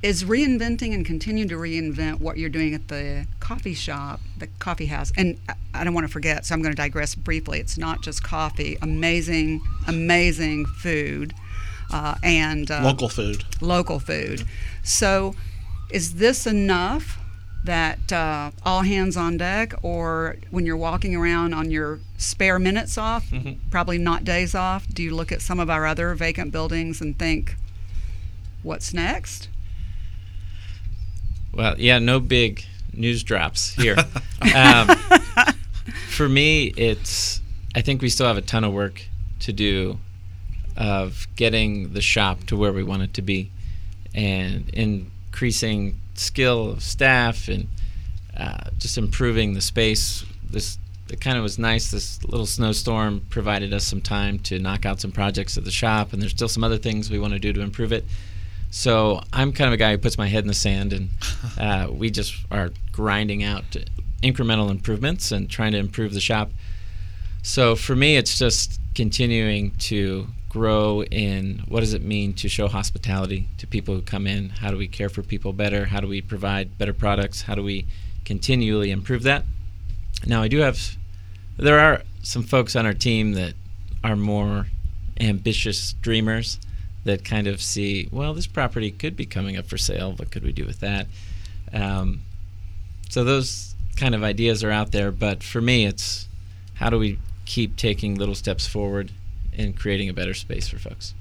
is 0.07 0.23
reinventing 0.23 0.95
and 0.95 1.05
continuing 1.05 1.49
to 1.49 1.57
reinvent 1.57 2.21
what 2.21 2.37
you're 2.37 2.49
doing 2.49 2.75
at 2.75 2.87
the 2.87 3.27
coffee 3.41 3.75
shop, 3.75 4.21
the 4.39 4.47
coffee 4.61 4.87
house. 4.87 5.13
And 5.17 5.37
I 5.75 5.83
don't 5.83 5.95
want 5.95 6.07
to 6.07 6.13
forget, 6.13 6.47
so 6.47 6.55
I'm 6.55 6.63
going 6.63 6.73
to 6.73 6.81
digress 6.81 7.17
briefly. 7.17 7.59
It's 7.59 7.77
not 7.77 8.03
just 8.03 8.23
coffee, 8.23 8.79
amazing, 8.81 9.63
amazing 9.89 10.65
food. 10.67 11.35
Uh, 11.93 12.15
and 12.23 12.71
uh, 12.71 12.83
local 12.85 13.09
food. 13.09 13.45
Local 13.61 13.99
food. 13.99 14.45
So, 14.85 15.35
is 15.91 16.15
this 16.15 16.47
enough 16.47 17.19
that 17.65 18.13
uh, 18.13 18.53
all 18.65 18.83
hands 18.83 19.17
on 19.17 19.39
deck, 19.39 19.75
or 19.83 20.37
when 20.51 20.65
you're 20.65 20.77
walking 20.77 21.17
around 21.17 21.53
on 21.53 21.73
your 21.73 21.99
spare 22.17 22.61
minutes 22.61 22.97
off, 22.97 23.29
mm-hmm. 23.31 23.55
probably 23.71 23.99
not 23.99 24.23
days 24.23 24.55
off, 24.55 24.87
do 24.87 25.03
you 25.03 25.13
look 25.13 25.33
at 25.33 25.43
some 25.43 25.59
of 25.59 25.69
our 25.69 25.85
other 25.85 26.15
vacant 26.15 26.53
buildings 26.53 27.01
and 27.01 27.19
think, 27.19 27.57
what's 28.63 28.95
next? 28.95 29.49
Well, 31.57 31.75
yeah, 31.79 31.99
no 31.99 32.21
big 32.21 32.67
news 32.93 33.23
drops 33.23 33.73
here. 33.75 33.97
um, 34.55 34.89
for 36.11 36.29
me, 36.29 36.67
it's 36.77 37.41
I 37.75 37.81
think 37.81 38.03
we 38.03 38.11
still 38.11 38.27
have 38.27 38.37
a 38.37 38.43
ton 38.43 38.63
of 38.63 38.75
work 38.75 39.03
to 39.41 39.55
do 39.55 39.99
of 40.77 41.27
getting 41.35 41.95
the 41.95 42.03
shop 42.03 42.45
to 42.49 42.59
where 42.59 42.75
we 42.75 42.83
want 42.83 43.03
it 43.05 43.15
to 43.15 43.23
be, 43.23 43.51
and 44.15 44.69
increasing 44.69 45.99
skill 46.13 46.73
of 46.73 46.83
staff 46.83 47.49
and 47.49 47.69
uh, 48.37 48.69
just 48.77 48.99
improving 48.99 49.55
the 49.55 49.63
space. 49.63 50.27
This 50.51 50.77
it 51.09 51.23
kind 51.23 51.39
of 51.39 51.43
was 51.43 51.59
nice. 51.59 51.91
This 51.91 52.23
little 52.25 52.45
snowstorm 52.45 53.25
provided 53.31 53.73
us 53.73 53.87
some 53.87 54.03
time 54.03 54.41
to 54.41 54.59
knock 54.59 54.85
out 54.85 55.01
some 55.01 55.11
projects 55.11 55.57
at 55.57 55.65
the 55.65 55.71
shop, 55.71 56.13
and 56.13 56.21
there's 56.21 56.33
still 56.33 56.49
some 56.49 56.65
other 56.65 56.77
things 56.77 57.11
we 57.11 57.19
want 57.19 57.33
to 57.33 57.39
do 57.39 57.55
to 57.55 57.63
improve 57.63 57.93
it. 57.93 58.05
So 58.71 59.23
I'm 59.33 59.53
kind 59.53 59.69
of 59.69 59.75
a 59.75 59.77
guy 59.77 59.93
who 59.93 59.99
puts 59.99 60.19
my 60.19 60.27
head 60.27 60.45
in 60.45 60.49
the 60.49 60.55
sand, 60.55 60.93
and 60.93 61.11
uh, 61.59 61.89
we 61.91 62.11
just 62.11 62.35
are 62.51 62.71
grinding 62.93 63.43
out 63.43 63.77
incremental 64.23 64.71
improvements 64.71 65.33
and 65.33 65.49
trying 65.49 65.73
to 65.73 65.79
improve 65.79 66.13
the 66.13 66.21
shop. 66.21 66.51
So 67.43 67.77
for 67.77 67.95
me, 67.95 68.17
it's 68.17 68.39
just 68.39 68.81
continuing 68.95 69.71
to 69.79 70.27
grow 70.49 71.03
in 71.05 71.63
what 71.69 71.81
does 71.81 71.93
it 71.93 72.03
mean 72.03 72.33
to 72.33 72.49
show 72.49 72.67
hospitality 72.67 73.47
to 73.59 73.67
people 73.67 73.95
who 73.95 74.03
come 74.03 74.27
in? 74.27 74.49
How 74.49 74.71
do 74.71 74.77
we 74.77 74.89
care 74.89 75.09
for 75.11 75.23
people 75.23 75.53
better? 75.53 75.85
How 75.87 76.01
do 76.01 76.09
we 76.09 76.23
provide 76.23 76.79
better 76.79 76.95
products? 76.95 77.43
How 77.43 77.55
do 77.55 77.63
we 77.63 77.87
continually 78.25 78.91
improve 78.91 79.23
that? 79.25 79.45
Now, 80.27 80.43
I 80.43 80.49
do 80.49 80.59
have, 80.59 80.97
there 81.59 81.79
are 81.79 82.03
some 82.23 82.43
folks 82.43 82.75
on 82.75 82.87
our 82.87 82.95
team 82.95 83.33
that 83.33 83.53
are 84.03 84.17
more 84.17 84.67
ambitious 85.21 85.93
dreamers 85.93 86.59
that 87.07 87.25
kind 87.25 87.47
of 87.47 87.61
see, 87.61 88.09
well, 88.13 88.35
this 88.35 88.47
property 88.47 88.91
could 88.91 89.17
be 89.17 89.27
coming 89.27 89.57
up 89.57 89.67
for 89.67 89.79
sale. 89.79 90.13
What 90.13 90.31
could 90.31 90.45
we 90.45 90.53
do 90.53 90.65
with 90.65 90.81
that? 90.81 91.07
Um, 91.73 92.23
so 93.09 93.25
those 93.25 93.75
kind 93.97 94.15
of 94.15 94.23
ideas 94.23 94.63
are 94.63 94.71
out 94.71 94.93
there. 94.93 95.11
But 95.11 95.43
for 95.43 95.61
me, 95.61 95.87
it's 95.87 96.29
how 96.75 96.91
do 96.91 96.99
we 96.99 97.19
keep 97.47 97.77
taking 97.77 98.15
little 98.15 98.35
steps 98.35 98.67
forward 98.67 99.11
and 99.57 99.77
creating 99.77 100.09
a 100.09 100.13
better 100.13 100.35
space 100.35 100.69
for 100.69 100.79
folks? 100.79 101.15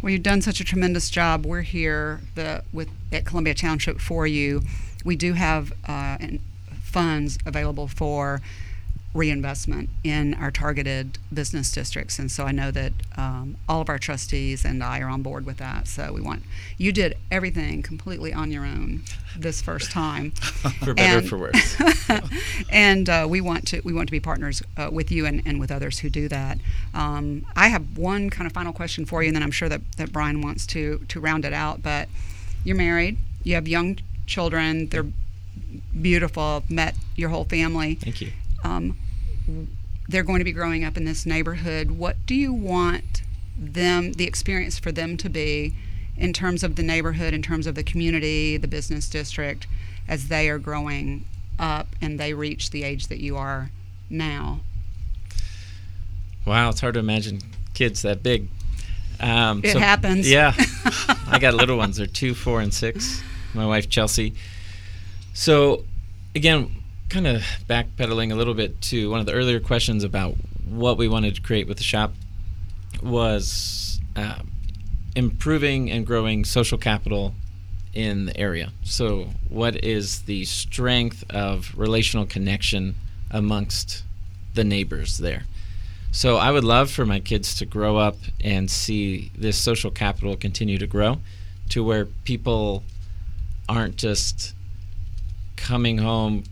Well, 0.00 0.10
you've 0.10 0.22
done 0.22 0.42
such 0.42 0.60
a 0.60 0.64
tremendous 0.64 1.10
job. 1.10 1.46
We're 1.46 1.62
here 1.62 2.20
the, 2.34 2.62
with 2.72 2.88
at 3.10 3.24
Columbia 3.24 3.54
Township 3.54 4.00
for 4.00 4.26
you. 4.26 4.62
We 5.04 5.16
do 5.16 5.32
have 5.32 5.72
uh, 5.88 6.18
funds 6.82 7.38
available 7.46 7.88
for 7.88 8.40
reinvestment 9.14 9.88
in 10.02 10.34
our 10.34 10.50
targeted 10.50 11.18
business 11.32 11.70
districts. 11.70 12.18
And 12.18 12.30
so 12.30 12.44
I 12.44 12.52
know 12.52 12.72
that 12.72 12.92
um, 13.16 13.56
all 13.68 13.80
of 13.80 13.88
our 13.88 13.98
trustees 13.98 14.64
and 14.64 14.82
I 14.82 15.00
are 15.00 15.08
on 15.08 15.22
board 15.22 15.46
with 15.46 15.58
that. 15.58 15.86
So 15.86 16.12
we 16.12 16.20
want 16.20 16.42
you 16.76 16.90
did 16.92 17.16
everything 17.30 17.80
completely 17.80 18.32
on 18.32 18.50
your 18.50 18.64
own 18.64 19.02
this 19.36 19.62
first 19.62 19.92
time, 19.92 20.30
for 20.82 20.94
better 20.94 21.18
and, 21.18 21.28
for 21.28 21.38
worse. 21.38 21.76
and 22.70 23.08
uh, 23.08 23.26
we 23.28 23.40
want 23.40 23.68
to 23.68 23.80
we 23.84 23.92
want 23.92 24.08
to 24.08 24.12
be 24.12 24.20
partners 24.20 24.62
uh, 24.76 24.90
with 24.92 25.12
you 25.12 25.26
and, 25.26 25.42
and 25.46 25.60
with 25.60 25.70
others 25.70 26.00
who 26.00 26.10
do 26.10 26.28
that. 26.28 26.58
Um, 26.92 27.46
I 27.54 27.68
have 27.68 27.96
one 27.96 28.30
kind 28.30 28.46
of 28.46 28.52
final 28.52 28.72
question 28.72 29.04
for 29.06 29.22
you, 29.22 29.28
and 29.28 29.36
then 29.36 29.44
I'm 29.44 29.52
sure 29.52 29.68
that, 29.68 29.80
that 29.96 30.12
Brian 30.12 30.40
wants 30.40 30.66
to 30.68 30.98
to 31.08 31.20
round 31.20 31.44
it 31.44 31.52
out. 31.52 31.82
But 31.82 32.08
you're 32.64 32.76
married, 32.76 33.18
you 33.44 33.54
have 33.54 33.68
young 33.68 33.98
children. 34.26 34.88
They're 34.88 35.06
beautiful. 36.00 36.64
Met 36.68 36.96
your 37.14 37.28
whole 37.28 37.44
family. 37.44 37.94
Thank 37.94 38.20
you. 38.20 38.32
Um, 38.64 38.96
they're 40.08 40.22
going 40.22 40.38
to 40.38 40.44
be 40.44 40.52
growing 40.52 40.84
up 40.84 40.96
in 40.96 41.04
this 41.04 41.24
neighborhood. 41.24 41.92
What 41.92 42.16
do 42.26 42.34
you 42.34 42.52
want 42.52 43.22
them, 43.56 44.12
the 44.12 44.24
experience 44.24 44.78
for 44.78 44.92
them 44.92 45.16
to 45.18 45.28
be 45.28 45.74
in 46.16 46.32
terms 46.32 46.62
of 46.62 46.76
the 46.76 46.82
neighborhood, 46.82 47.34
in 47.34 47.42
terms 47.42 47.66
of 47.66 47.74
the 47.74 47.82
community, 47.82 48.56
the 48.56 48.68
business 48.68 49.08
district, 49.08 49.66
as 50.08 50.28
they 50.28 50.48
are 50.48 50.58
growing 50.58 51.24
up 51.58 51.88
and 52.00 52.18
they 52.18 52.34
reach 52.34 52.70
the 52.70 52.84
age 52.84 53.08
that 53.08 53.20
you 53.20 53.36
are 53.36 53.70
now? 54.10 54.60
Wow, 56.44 56.70
it's 56.70 56.80
hard 56.80 56.94
to 56.94 57.00
imagine 57.00 57.40
kids 57.72 58.02
that 58.02 58.22
big. 58.22 58.48
Um, 59.20 59.62
It 59.64 59.76
happens. 59.76 60.30
Yeah, 60.30 60.52
I 61.26 61.38
got 61.40 61.54
little 61.54 61.76
ones. 61.76 61.96
They're 61.96 62.06
two, 62.06 62.34
four, 62.34 62.60
and 62.60 62.74
six. 62.74 63.22
My 63.54 63.66
wife 63.66 63.88
Chelsea. 63.88 64.34
So, 65.32 65.84
again, 66.34 66.74
kind 67.14 67.28
of 67.28 67.42
backpedaling 67.68 68.32
a 68.32 68.34
little 68.34 68.54
bit 68.54 68.80
to 68.80 69.08
one 69.08 69.20
of 69.20 69.26
the 69.26 69.32
earlier 69.32 69.60
questions 69.60 70.02
about 70.02 70.34
what 70.68 70.98
we 70.98 71.06
wanted 71.06 71.32
to 71.32 71.40
create 71.40 71.68
with 71.68 71.78
the 71.78 71.84
shop 71.84 72.12
was 73.04 74.00
uh, 74.16 74.40
improving 75.14 75.92
and 75.92 76.04
growing 76.04 76.44
social 76.44 76.76
capital 76.76 77.32
in 77.92 78.26
the 78.26 78.36
area. 78.36 78.72
So, 78.82 79.28
what 79.48 79.84
is 79.84 80.22
the 80.22 80.44
strength 80.44 81.22
of 81.30 81.72
relational 81.76 82.26
connection 82.26 82.96
amongst 83.30 84.02
the 84.54 84.64
neighbors 84.64 85.18
there? 85.18 85.44
So, 86.10 86.38
I 86.38 86.50
would 86.50 86.64
love 86.64 86.90
for 86.90 87.06
my 87.06 87.20
kids 87.20 87.54
to 87.58 87.64
grow 87.64 87.96
up 87.96 88.16
and 88.42 88.68
see 88.68 89.30
this 89.38 89.56
social 89.56 89.92
capital 89.92 90.36
continue 90.36 90.78
to 90.78 90.86
grow 90.88 91.18
to 91.68 91.84
where 91.84 92.06
people 92.06 92.82
aren't 93.68 93.94
just 93.94 94.52
coming 95.54 95.98
home, 95.98 96.42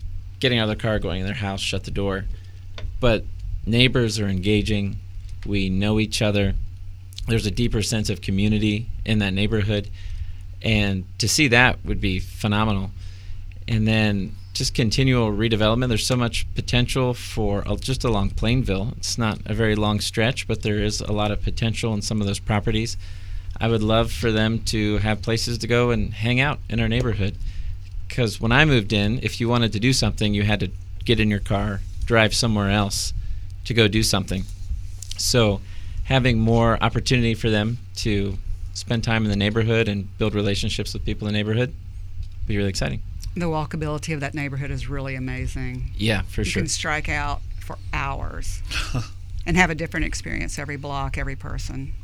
getting 0.43 0.59
out 0.59 0.69
of 0.69 0.77
their 0.77 0.89
car, 0.89 0.99
going 0.99 1.21
in 1.21 1.25
their 1.25 1.33
house, 1.33 1.61
shut 1.61 1.85
the 1.85 1.91
door, 1.91 2.25
but 2.99 3.23
neighbors 3.65 4.19
are 4.19 4.27
engaging. 4.27 4.97
We 5.45 5.69
know 5.69 6.01
each 6.01 6.21
other. 6.21 6.53
There's 7.29 7.45
a 7.45 7.51
deeper 7.51 7.81
sense 7.81 8.09
of 8.09 8.19
community 8.19 8.89
in 9.05 9.19
that 9.19 9.33
neighborhood. 9.33 9.89
And 10.61 11.05
to 11.19 11.29
see 11.29 11.47
that 11.47 11.83
would 11.85 12.01
be 12.01 12.19
phenomenal. 12.19 12.91
And 13.69 13.87
then 13.87 14.35
just 14.53 14.73
continual 14.73 15.31
redevelopment. 15.31 15.87
There's 15.87 16.05
so 16.05 16.17
much 16.17 16.45
potential 16.55 17.13
for 17.13 17.63
just 17.79 18.03
along 18.03 18.31
Plainville. 18.31 18.93
It's 18.97 19.17
not 19.17 19.39
a 19.45 19.53
very 19.53 19.75
long 19.75 20.01
stretch, 20.01 20.45
but 20.45 20.61
there 20.61 20.83
is 20.83 20.99
a 20.99 21.13
lot 21.13 21.31
of 21.31 21.41
potential 21.41 21.93
in 21.93 22.01
some 22.01 22.19
of 22.19 22.27
those 22.27 22.39
properties. 22.39 22.97
I 23.61 23.69
would 23.69 23.81
love 23.81 24.11
for 24.11 24.29
them 24.29 24.59
to 24.65 24.97
have 24.97 25.21
places 25.21 25.57
to 25.59 25.67
go 25.67 25.91
and 25.91 26.13
hang 26.13 26.41
out 26.41 26.59
in 26.69 26.81
our 26.81 26.89
neighborhood. 26.89 27.37
Because 28.13 28.39
when 28.39 28.51
I 28.51 28.63
moved 28.63 28.93
in, 28.93 29.19
if 29.23 29.41
you 29.41 29.49
wanted 29.49 29.73
to 29.73 29.79
do 29.79 29.91
something, 29.91 30.35
you 30.35 30.43
had 30.43 30.59
to 30.59 30.69
get 31.03 31.19
in 31.19 31.31
your 31.31 31.39
car, 31.39 31.81
drive 32.05 32.35
somewhere 32.35 32.69
else 32.69 33.11
to 33.65 33.73
go 33.73 33.87
do 33.87 34.03
something. 34.03 34.43
So, 35.17 35.61
having 36.03 36.39
more 36.39 36.77
opportunity 36.83 37.33
for 37.33 37.49
them 37.49 37.79
to 37.95 38.37
spend 38.75 39.03
time 39.03 39.23
in 39.23 39.31
the 39.31 39.35
neighborhood 39.35 39.87
and 39.87 40.15
build 40.19 40.35
relationships 40.35 40.93
with 40.93 41.03
people 41.03 41.27
in 41.27 41.33
the 41.33 41.39
neighborhood 41.39 41.69
would 41.69 42.47
be 42.47 42.55
really 42.55 42.69
exciting. 42.69 43.01
The 43.33 43.47
walkability 43.47 44.13
of 44.13 44.19
that 44.19 44.35
neighborhood 44.35 44.69
is 44.69 44.87
really 44.87 45.15
amazing. 45.15 45.89
Yeah, 45.95 46.21
for 46.21 46.41
you 46.41 46.45
sure. 46.45 46.59
You 46.59 46.65
can 46.65 46.69
strike 46.69 47.09
out 47.09 47.41
for 47.59 47.79
hours 47.93 48.61
and 49.47 49.57
have 49.57 49.71
a 49.71 49.75
different 49.75 50.05
experience 50.05 50.59
every 50.59 50.77
block, 50.77 51.17
every 51.17 51.35
person. 51.35 51.95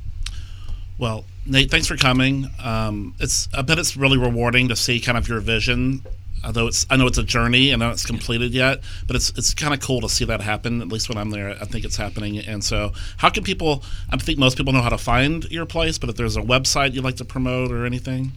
Well, 1.00 1.24
Nate, 1.46 1.72
thanks 1.72 1.88
for 1.88 1.96
coming. 1.96 2.48
Um, 2.62 3.16
it's 3.20 3.48
I 3.58 3.62
bet 3.62 3.80
it's 3.80 3.96
really 3.98 4.18
rewarding 4.18 4.68
to 4.68 4.76
see 4.76 5.00
kind 5.00 5.18
of 5.18 5.28
your 5.28 5.40
vision. 5.40 6.04
Although 6.44 6.68
it's 6.68 6.86
I 6.90 6.98
know 6.98 7.08
it's 7.08 7.18
a 7.18 7.24
journey 7.24 7.72
and 7.72 7.82
it's 7.82 8.06
completed 8.06 8.54
yet, 8.54 8.82
but 9.08 9.16
it's 9.16 9.30
it's 9.32 9.54
kind 9.54 9.74
of 9.74 9.80
cool 9.80 10.02
to 10.02 10.10
see 10.10 10.26
that 10.26 10.42
happen. 10.42 10.82
At 10.82 10.90
least 10.90 11.10
when 11.10 11.18
I'm 11.18 11.32
there, 11.32 11.50
I 11.50 11.66
think 11.66 11.86
it's 11.86 11.96
happening. 11.98 12.38
And 12.38 12.64
so, 12.64 12.92
how 13.18 13.30
can 13.30 13.44
people? 13.44 13.84
I 14.10 14.18
think 14.18 14.38
most 14.38 14.58
people 14.58 14.74
know 14.74 14.82
how 14.82 14.90
to 14.90 14.98
find 14.98 15.46
your 15.46 15.66
place, 15.66 15.98
but 15.98 16.10
if 16.10 16.16
there's 16.18 16.38
a 16.38 16.42
website 16.42 16.94
you'd 16.94 17.04
like 17.04 17.18
to 17.18 17.26
promote 17.26 17.72
or 17.72 17.86
anything, 17.86 18.34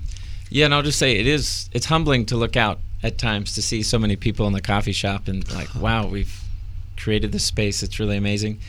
Yeah, 0.51 0.67
and 0.67 0.75
I'll 0.75 0.83
just 0.83 0.99
say 0.99 1.19
it 1.19 1.27
is 1.27 1.69
it's 1.73 1.87
humbling 1.87 2.27
to 2.27 2.37
look 2.37 2.57
out 2.57 2.79
at 3.03 3.19
times 3.19 3.55
to 3.55 3.63
see 3.63 3.83
so 3.83 3.99
many 3.99 4.15
people 4.17 4.47
in 4.47 4.53
the 4.53 4.61
coffee 4.61 4.93
shop 4.93 5.27
and 5.27 5.49
like, 5.53 5.75
wow, 5.75 6.07
we've 6.07 6.41
created 6.97 7.33
this 7.33 7.45
space. 7.45 7.83
It's 7.83 7.99
really 7.99 8.17
amazing. 8.17 8.61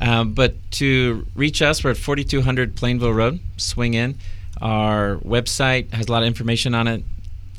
Um, 0.00 0.32
but 0.32 0.54
to 0.72 1.26
reach 1.34 1.62
us, 1.62 1.84
we're 1.84 1.90
at 1.90 1.96
4200 1.96 2.74
Plainville 2.76 3.12
Road. 3.12 3.40
Swing 3.56 3.94
in. 3.94 4.18
Our 4.60 5.16
website 5.16 5.92
has 5.92 6.06
a 6.08 6.12
lot 6.12 6.22
of 6.22 6.26
information 6.26 6.74
on 6.74 6.88
it. 6.88 7.02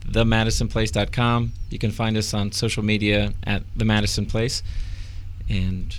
TheMadisonPlace.com. 0.08 1.52
You 1.70 1.80
can 1.80 1.92
find 1.92 2.16
us 2.18 2.34
on 2.34 2.52
social 2.52 2.84
media 2.84 3.34
at 3.44 3.64
The 3.76 3.86
Madison 3.86 4.26
Place, 4.26 4.62
and 5.50 5.98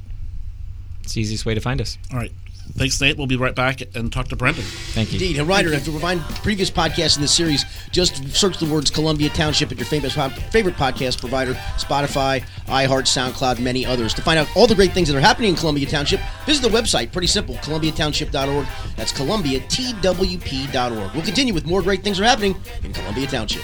it's 1.02 1.14
the 1.14 1.20
easiest 1.20 1.44
way 1.44 1.54
to 1.54 1.60
find 1.60 1.80
us. 1.80 1.98
all 2.12 2.18
right. 2.18 2.32
Thanks, 2.74 3.00
Nate. 3.00 3.16
We'll 3.16 3.26
be 3.26 3.36
right 3.36 3.54
back 3.54 3.80
and 3.94 4.12
talk 4.12 4.28
to 4.28 4.36
Brendan. 4.36 4.64
Thank 4.64 5.12
you. 5.12 5.14
Indeed. 5.14 5.38
And 5.38 5.48
Ryder, 5.48 5.72
if 5.72 5.86
you 5.86 5.98
find 5.98 6.20
previous 6.42 6.70
podcasts 6.70 7.16
in 7.16 7.22
this 7.22 7.32
series, 7.32 7.64
just 7.90 8.28
search 8.34 8.58
the 8.58 8.66
words 8.66 8.90
Columbia 8.90 9.30
Township 9.30 9.72
at 9.72 9.78
your 9.78 9.86
famous 9.86 10.14
favorite 10.50 10.76
podcast 10.76 11.18
provider, 11.18 11.54
Spotify, 11.78 12.44
iHeart, 12.66 13.06
SoundCloud, 13.06 13.60
many 13.60 13.86
others. 13.86 14.12
To 14.14 14.22
find 14.22 14.38
out 14.38 14.48
all 14.54 14.66
the 14.66 14.74
great 14.74 14.92
things 14.92 15.08
that 15.08 15.16
are 15.16 15.20
happening 15.20 15.50
in 15.50 15.56
Columbia 15.56 15.86
Township, 15.86 16.20
visit 16.44 16.62
the 16.62 16.76
website. 16.76 17.12
Pretty 17.12 17.28
simple, 17.28 17.54
columbiatownship.org. 17.56 18.66
That's 18.96 19.12
columbiatwp.org. 19.12 21.14
We'll 21.14 21.24
continue 21.24 21.54
with 21.54 21.66
more 21.66 21.82
great 21.82 22.02
things 22.02 22.18
that 22.18 22.24
are 22.24 22.28
happening 22.28 22.56
in 22.84 22.92
Columbia 22.92 23.26
Township. 23.26 23.62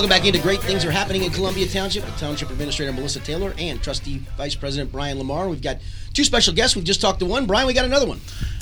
Welcome 0.00 0.16
back 0.16 0.26
into 0.26 0.40
Great 0.40 0.62
Things 0.62 0.82
Are 0.86 0.90
Happening 0.90 1.24
in 1.24 1.30
Columbia 1.30 1.68
Township 1.68 2.06
with 2.06 2.16
Township 2.16 2.48
Administrator 2.48 2.90
Melissa 2.90 3.20
Taylor 3.20 3.52
and 3.58 3.82
Trustee 3.82 4.22
Vice 4.38 4.54
President 4.54 4.90
Brian 4.90 5.18
Lamar. 5.18 5.46
We've 5.46 5.60
got 5.60 5.76
two 6.14 6.24
special 6.24 6.54
guests. 6.54 6.74
We've 6.74 6.86
just 6.86 7.02
talked 7.02 7.18
to 7.18 7.26
one. 7.26 7.44
Brian, 7.44 7.66
we 7.66 7.74
got 7.74 7.84
another 7.84 8.06
one. 8.06 8.18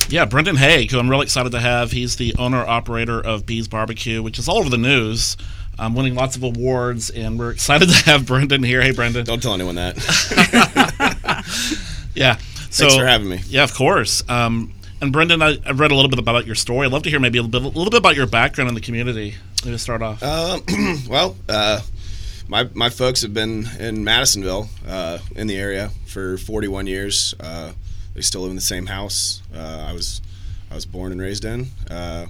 Yeah, 0.08 0.24
Brendan 0.24 0.56
Haig, 0.56 0.90
who 0.90 0.98
I'm 0.98 1.08
really 1.08 1.22
excited 1.22 1.52
to 1.52 1.60
have. 1.60 1.92
He's 1.92 2.16
the 2.16 2.34
owner 2.40 2.66
operator 2.66 3.20
of 3.20 3.46
B's 3.46 3.68
Barbecue, 3.68 4.20
which 4.20 4.40
is 4.40 4.48
all 4.48 4.58
over 4.58 4.68
the 4.68 4.78
news, 4.78 5.36
um, 5.78 5.94
winning 5.94 6.16
lots 6.16 6.34
of 6.34 6.42
awards, 6.42 7.08
and 7.08 7.38
we're 7.38 7.52
excited 7.52 7.88
to 7.92 8.04
have 8.06 8.26
Brendan 8.26 8.64
here. 8.64 8.82
Hey, 8.82 8.90
Brendan. 8.90 9.24
Don't 9.24 9.40
tell 9.40 9.54
anyone 9.54 9.76
that. 9.76 9.94
Yeah. 12.16 12.36
So, 12.70 12.88
Thanks 12.88 12.96
for 12.96 13.06
having 13.06 13.28
me. 13.28 13.42
Yeah, 13.46 13.62
of 13.62 13.72
course. 13.74 14.28
Um, 14.28 14.72
and 15.00 15.12
Brendan, 15.12 15.40
I, 15.40 15.58
I've 15.64 15.78
read 15.78 15.92
a 15.92 15.94
little 15.94 16.10
bit 16.10 16.18
about 16.18 16.46
your 16.46 16.56
story. 16.56 16.86
I'd 16.86 16.92
love 16.92 17.04
to 17.04 17.10
hear 17.10 17.20
maybe 17.20 17.38
a 17.38 17.42
little 17.42 17.60
bit, 17.60 17.76
a 17.76 17.78
little 17.78 17.92
bit 17.92 17.98
about 17.98 18.16
your 18.16 18.26
background 18.26 18.68
in 18.68 18.74
the 18.74 18.80
community. 18.80 19.36
To 19.62 19.76
start 19.76 20.02
off. 20.02 20.22
Um, 20.22 20.62
well, 21.08 21.36
uh, 21.48 21.80
my 22.46 22.68
my 22.74 22.90
folks 22.90 23.22
have 23.22 23.34
been 23.34 23.66
in 23.78 24.04
Madisonville, 24.04 24.68
uh, 24.86 25.18
in 25.34 25.48
the 25.48 25.56
area 25.56 25.90
for 26.06 26.38
41 26.38 26.86
years. 26.86 27.34
Uh, 27.40 27.72
they 28.14 28.22
still 28.22 28.42
live 28.42 28.50
in 28.50 28.56
the 28.56 28.62
same 28.62 28.86
house 28.86 29.42
uh, 29.54 29.86
I 29.88 29.92
was 29.92 30.22
I 30.70 30.74
was 30.74 30.86
born 30.86 31.12
and 31.12 31.20
raised 31.20 31.44
in. 31.44 31.66
Uh, 31.90 32.26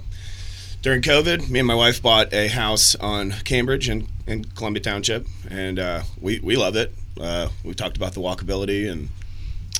during 0.81 1.01
COVID, 1.01 1.49
me 1.49 1.59
and 1.59 1.67
my 1.67 1.75
wife 1.75 2.01
bought 2.01 2.33
a 2.33 2.47
house 2.47 2.95
on 2.95 3.31
Cambridge 3.43 3.89
in, 3.89 4.07
in 4.27 4.45
Columbia 4.45 4.81
Township, 4.81 5.27
and 5.49 5.77
uh, 5.77 6.01
we 6.19 6.39
we 6.39 6.55
love 6.55 6.75
it. 6.75 6.93
Uh, 7.19 7.49
we 7.63 7.73
talked 7.73 7.97
about 7.97 8.13
the 8.13 8.21
walkability, 8.21 8.89
and 8.89 9.09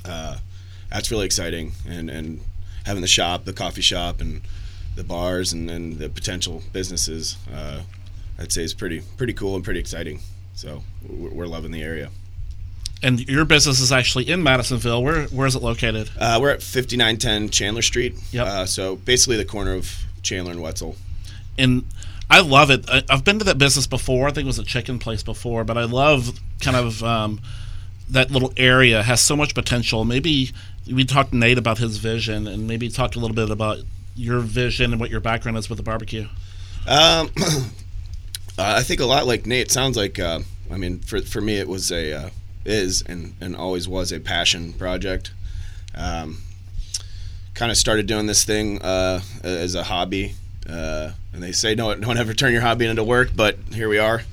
uh, 0.06 0.38
that's 0.92 1.10
really 1.10 1.26
exciting. 1.26 1.72
And 1.88 2.10
and 2.10 2.42
having 2.86 3.02
the 3.02 3.08
shop, 3.08 3.46
the 3.46 3.54
coffee 3.54 3.82
shop, 3.82 4.22
and 4.22 4.42
the 5.00 5.04
bars 5.06 5.54
and, 5.54 5.72
and 5.72 5.98
the 5.98 6.10
potential 6.10 6.62
businesses, 6.74 7.38
uh, 7.54 7.82
I'd 8.38 8.52
say 8.52 8.64
is 8.64 8.74
pretty 8.74 9.02
pretty 9.18 9.34
cool 9.34 9.56
and 9.56 9.64
pretty 9.64 9.80
exciting. 9.80 10.20
So 10.54 10.84
we're, 11.08 11.30
we're 11.30 11.48
loving 11.48 11.72
the 11.72 11.82
area. 11.82 12.10
And 13.02 13.22
your 13.22 13.46
business 13.46 13.80
is 13.80 13.94
actually 13.94 14.30
in 14.30 14.44
Madisonville. 14.44 15.02
Where 15.02 15.24
where 15.28 15.48
is 15.48 15.56
it 15.56 15.64
located? 15.64 16.12
Uh, 16.20 16.38
we're 16.42 16.52
at 16.52 16.62
5910 16.62 17.50
Chandler 17.50 17.82
Street. 17.82 18.16
Yep. 18.32 18.46
Uh, 18.46 18.66
so 18.66 18.98
basically 18.98 19.38
the 19.38 19.46
corner 19.46 19.74
of 19.74 20.04
Chandler 20.22 20.52
and 20.52 20.62
Whetsel. 20.62 20.96
and 21.58 21.86
I 22.30 22.42
love 22.42 22.70
it. 22.70 22.88
I, 22.90 23.02
I've 23.10 23.24
been 23.24 23.40
to 23.40 23.46
that 23.46 23.58
business 23.58 23.88
before. 23.88 24.28
I 24.28 24.32
think 24.32 24.44
it 24.44 24.48
was 24.48 24.60
a 24.60 24.64
chicken 24.66 25.00
place 25.00 25.24
before, 25.24 25.64
but 25.64 25.78
I 25.78 25.86
love 25.86 26.40
kind 26.62 26.76
of 26.76 27.02
um, 27.04 27.40
that 28.10 28.30
little 28.32 28.54
area 28.58 29.02
has 29.02 29.22
so 29.22 29.36
much 29.36 29.56
potential. 29.56 30.04
Maybe 30.04 30.52
we 30.92 31.06
talked 31.06 31.32
to 31.32 31.38
Nate 31.38 31.58
about 31.58 31.78
his 31.78 31.98
vision, 31.98 32.48
and 32.48 32.68
maybe 32.68 32.90
talk 32.90 33.16
a 33.16 33.20
little 33.20 33.36
bit 33.36 33.50
about 33.50 33.80
your 34.16 34.40
vision 34.40 34.92
and 34.92 35.00
what 35.00 35.10
your 35.10 35.22
background 35.22 35.58
is 35.58 35.70
with 35.70 35.78
the 35.78 35.84
barbecue. 35.84 36.28
Um, 36.88 37.30
I 38.58 38.84
think 38.84 39.00
a 39.00 39.06
lot 39.06 39.26
like 39.26 39.46
Nate. 39.46 39.68
It 39.68 39.72
sounds 39.72 39.96
like 39.96 40.20
uh, 40.20 40.40
I 40.72 40.78
mean, 40.78 41.00
for 41.00 41.22
for 41.22 41.42
me, 41.42 41.58
it 41.58 41.68
was 41.68 41.92
a 41.92 42.14
uh, 42.14 42.30
is 42.66 43.02
and 43.02 43.36
and 43.40 43.56
always 43.56 43.88
was 43.88 44.12
a 44.12 44.20
passion 44.20 44.74
project. 44.74 45.32
Um, 45.96 46.40
kind 47.54 47.72
of 47.72 47.78
started 47.78 48.08
doing 48.08 48.26
this 48.26 48.44
thing 48.44 48.82
uh, 48.82 49.22
as 49.44 49.76
a 49.76 49.84
hobby, 49.84 50.36
uh, 50.68 51.12
and 51.34 51.42
they 51.44 51.52
say 51.52 51.76
don't 51.76 52.02
don't 52.02 52.18
ever 52.18 52.34
turn 52.34 52.52
your 52.52 52.62
hobby 52.62 52.86
into 52.86 53.04
work, 53.04 53.30
but 53.36 53.58
here 53.74 53.90
we 53.90 54.00
are. 54.00 54.22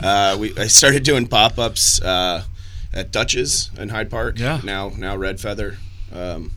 Uh, 0.00 0.36
we 0.38 0.56
I 0.56 0.68
started 0.68 1.02
doing 1.02 1.26
pop 1.26 1.58
ups 1.58 2.00
uh, 2.02 2.44
at 2.92 3.10
Dutch's 3.10 3.68
in 3.76 3.88
Hyde 3.88 4.10
Park. 4.10 4.38
Yeah. 4.38 4.60
Now 4.62 4.92
now 4.96 5.16
Red 5.16 5.40
Feather. 5.40 5.76
Um, 6.14 6.52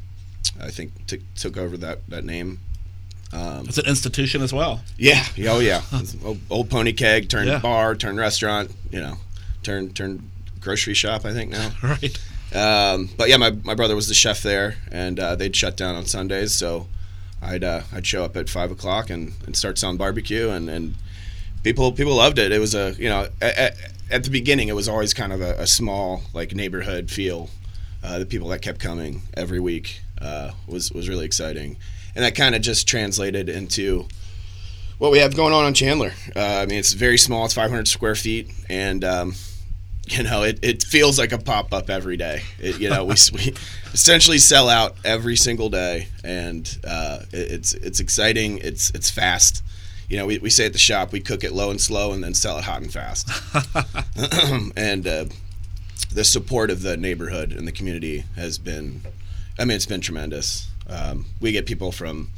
I 0.62 0.70
think 0.72 1.06
took 1.08 1.22
took 1.36 1.58
over 1.58 1.78
that 1.78 2.08
that 2.10 2.24
name. 2.26 2.60
Um, 3.34 3.66
It's 3.68 3.78
an 3.78 3.86
institution 3.88 4.42
as 4.42 4.54
well. 4.54 4.82
yeah. 4.98 5.26
yeah, 5.36 5.52
Oh 5.52 5.60
yeah. 5.60 5.82
old, 6.24 6.40
old 6.50 6.70
pony 6.70 6.94
keg 6.94 7.28
turned 7.30 7.48
Yeah. 7.50 7.60
bar, 7.60 7.96
turned 7.96 8.18
restaurant. 8.18 8.72
You 8.92 9.00
know, 9.02 9.18
turned 9.64 9.96
turned 9.96 10.30
grocery 10.62 10.94
shop. 10.94 11.26
I 11.26 11.34
think 11.34 11.52
now. 11.52 11.72
Right. 11.84 12.18
Um, 12.54 13.10
but 13.18 13.28
yeah, 13.28 13.36
my, 13.38 13.52
my 13.64 13.74
brother 13.76 13.96
was 13.96 14.08
the 14.08 14.14
chef 14.14 14.42
there, 14.42 14.78
and 14.90 15.20
uh, 15.20 15.36
they'd 15.36 15.56
shut 15.56 15.76
down 15.76 15.96
on 15.96 16.06
Sundays, 16.06 16.54
so 16.54 16.88
I'd 17.42 17.64
uh, 17.66 17.82
I'd 17.92 18.06
show 18.08 18.24
up 18.24 18.38
at 18.38 18.48
five 18.50 18.72
o'clock 18.72 19.10
and, 19.10 19.34
and 19.46 19.58
start 19.58 19.78
selling 19.78 19.98
barbecue, 19.98 20.50
and, 20.50 20.70
and 20.70 20.96
people 21.64 21.92
people 21.92 22.16
loved 22.16 22.40
it. 22.40 22.54
It 22.54 22.60
was 22.60 22.74
a 22.74 22.96
you 22.98 23.10
know 23.10 23.28
at, 23.42 23.76
at 24.10 24.24
the 24.24 24.30
beginning 24.30 24.70
it 24.70 24.76
was 24.76 24.88
always 24.88 25.14
kind 25.14 25.34
of 25.34 25.42
a, 25.42 25.56
a 25.60 25.68
small 25.68 26.22
like 26.34 26.56
neighborhood 26.56 27.10
feel. 27.12 27.50
Uh, 28.04 28.20
the 28.20 28.26
people 28.26 28.48
that 28.50 28.62
kept 28.62 28.80
coming 28.80 29.24
every 29.34 29.60
week 29.60 30.00
uh, 30.26 30.52
was 30.68 30.92
was 30.92 31.08
really 31.08 31.26
exciting, 31.26 31.78
and 32.16 32.24
that 32.24 32.36
kind 32.36 32.56
of 32.56 32.62
just 32.62 32.88
translated 32.88 33.50
into 33.50 34.08
what 34.98 35.12
we 35.12 35.20
have 35.20 35.36
going 35.36 35.54
on 35.54 35.66
on 35.66 35.74
Chandler. 35.74 36.14
Uh, 36.36 36.40
I 36.40 36.66
mean, 36.66 36.80
it's 36.80 36.94
very 36.94 37.18
small; 37.18 37.46
it's 37.46 37.54
500 37.54 37.88
square 37.88 38.16
feet, 38.16 38.52
and 38.70 39.04
um, 39.04 39.36
you 40.08 40.24
know, 40.24 40.44
it, 40.44 40.60
it 40.62 40.84
feels 40.84 41.18
like 41.18 41.32
a 41.32 41.38
pop 41.38 41.74
up 41.74 41.90
every 41.90 42.18
day. 42.18 42.42
It, 42.60 42.80
you 42.80 42.90
know, 42.90 43.06
we, 43.06 43.16
we 43.34 43.54
essentially 43.94 44.38
sell 44.38 44.70
out 44.70 44.96
every 45.04 45.36
single 45.36 45.70
day, 45.70 46.08
and 46.24 46.78
uh, 46.86 47.20
it, 47.32 47.52
it's 47.52 47.74
it's 47.74 48.00
exciting. 48.00 48.60
It's 48.60 48.92
it's 48.92 49.10
fast. 49.10 49.64
You 50.08 50.18
know, 50.18 50.28
we, 50.28 50.38
we 50.38 50.52
say 50.52 50.68
at 50.68 50.74
the 50.74 50.80
shop 50.80 51.12
we 51.12 51.20
cook 51.20 51.44
it 51.44 51.52
low 51.52 51.72
and 51.72 51.82
slow, 51.82 52.12
and 52.12 52.24
then 52.24 52.34
sell 52.34 52.58
it 52.60 52.64
hot 52.64 52.82
and 52.82 52.94
fast. 52.94 53.30
and 54.78 55.08
uh, 55.08 55.26
the 56.12 56.24
support 56.24 56.70
of 56.70 56.82
the 56.84 56.96
neighborhood 56.96 57.52
and 57.52 57.68
the 57.68 57.72
community 57.72 58.24
has 58.36 58.58
been, 58.58 59.02
I 59.58 59.66
mean, 59.66 59.76
it's 59.76 59.86
been 59.86 60.02
tremendous. 60.02 60.70
Um, 60.88 61.26
we 61.42 61.52
get 61.52 61.66
people 61.66 61.92
from 61.92 62.30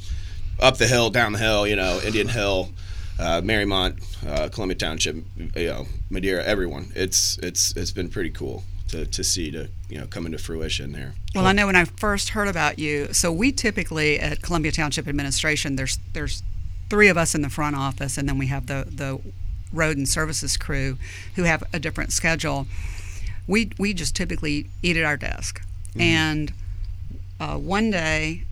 up 0.60 0.78
the 0.78 0.86
hill, 0.86 1.10
down 1.10 1.32
the 1.32 1.38
hill, 1.38 1.66
you 1.66 1.76
know, 1.76 2.00
Indian 2.04 2.28
Hill, 2.28 2.70
uh, 3.18 3.40
Mariemont, 3.42 4.00
uh, 4.26 4.48
Columbia 4.48 4.76
Township, 4.76 5.16
you 5.36 5.66
know, 5.68 5.86
Madeira, 6.10 6.44
everyone. 6.44 6.92
It's 6.94 7.38
it's 7.38 7.76
it's 7.76 7.90
been 7.90 8.08
pretty 8.08 8.30
cool 8.30 8.62
to, 8.88 9.06
to 9.06 9.24
see 9.24 9.50
to 9.50 9.68
you 9.88 9.98
know 9.98 10.06
come 10.06 10.26
into 10.26 10.38
fruition 10.38 10.92
there. 10.92 11.14
Well, 11.34 11.46
I 11.46 11.52
know 11.52 11.66
when 11.66 11.76
I 11.76 11.84
first 11.84 12.30
heard 12.30 12.48
about 12.48 12.78
you. 12.78 13.12
So 13.12 13.32
we 13.32 13.52
typically 13.52 14.18
at 14.18 14.42
Columbia 14.42 14.72
Township 14.72 15.08
Administration, 15.08 15.76
there's 15.76 15.98
there's 16.12 16.42
three 16.88 17.08
of 17.08 17.16
us 17.16 17.34
in 17.34 17.42
the 17.42 17.50
front 17.50 17.76
office, 17.76 18.16
and 18.16 18.28
then 18.28 18.38
we 18.38 18.46
have 18.46 18.66
the 18.66 18.86
the 18.88 19.20
road 19.72 19.96
and 19.96 20.08
services 20.08 20.56
crew 20.56 20.96
who 21.36 21.42
have 21.42 21.62
a 21.72 21.78
different 21.78 22.12
schedule. 22.12 22.66
We 23.46 23.70
we 23.78 23.94
just 23.94 24.14
typically 24.14 24.68
eat 24.82 24.96
at 24.96 25.04
our 25.04 25.16
desk, 25.16 25.62
and 25.98 26.52
uh, 27.40 27.56
one 27.56 27.90
day, 27.90 28.44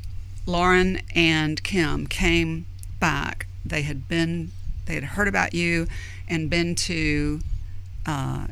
Lauren 0.46 1.00
and 1.14 1.62
Kim 1.62 2.06
came 2.06 2.66
back. 3.00 3.46
They 3.64 3.82
had 3.82 4.08
been 4.08 4.52
they 4.86 4.94
had 4.94 5.04
heard 5.04 5.26
about 5.28 5.52
you 5.52 5.88
and 6.28 6.48
been 6.48 6.74
to 6.76 7.40
uh, 8.06 8.46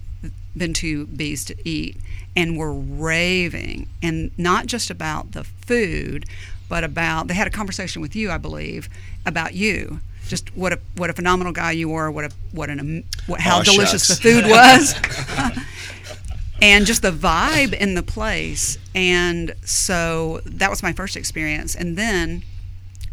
been 0.56 0.74
to 0.74 1.06
B's 1.06 1.44
to 1.46 1.68
Eat 1.68 1.96
and 2.36 2.58
were 2.58 2.72
raving, 2.72 3.88
and 4.02 4.32
not 4.36 4.66
just 4.66 4.90
about 4.90 5.32
the 5.32 5.44
food, 5.44 6.26
but 6.68 6.82
about 6.82 7.28
they 7.28 7.34
had 7.34 7.46
a 7.46 7.50
conversation 7.50 8.02
with 8.02 8.16
you, 8.16 8.30
I 8.30 8.38
believe, 8.38 8.88
about 9.24 9.54
you. 9.54 10.00
Just 10.26 10.56
what 10.56 10.72
a 10.72 10.80
what 10.96 11.10
a 11.10 11.12
phenomenal 11.12 11.52
guy 11.52 11.72
you 11.72 11.88
were. 11.88 12.10
What 12.10 12.24
a 12.24 12.30
what 12.50 12.70
an 12.70 13.04
what, 13.26 13.40
how 13.40 13.58
Aw, 13.58 13.62
delicious 13.62 14.06
shucks. 14.06 14.20
the 14.20 14.32
food 14.32 14.44
was. 14.46 14.94
and 16.60 16.86
just 16.86 17.02
the 17.02 17.10
vibe 17.10 17.72
in 17.74 17.94
the 17.94 18.02
place. 18.02 18.78
And 18.94 19.54
so 19.64 20.40
that 20.46 20.70
was 20.70 20.82
my 20.82 20.92
first 20.92 21.16
experience. 21.16 21.74
And 21.74 21.96
then 21.96 22.42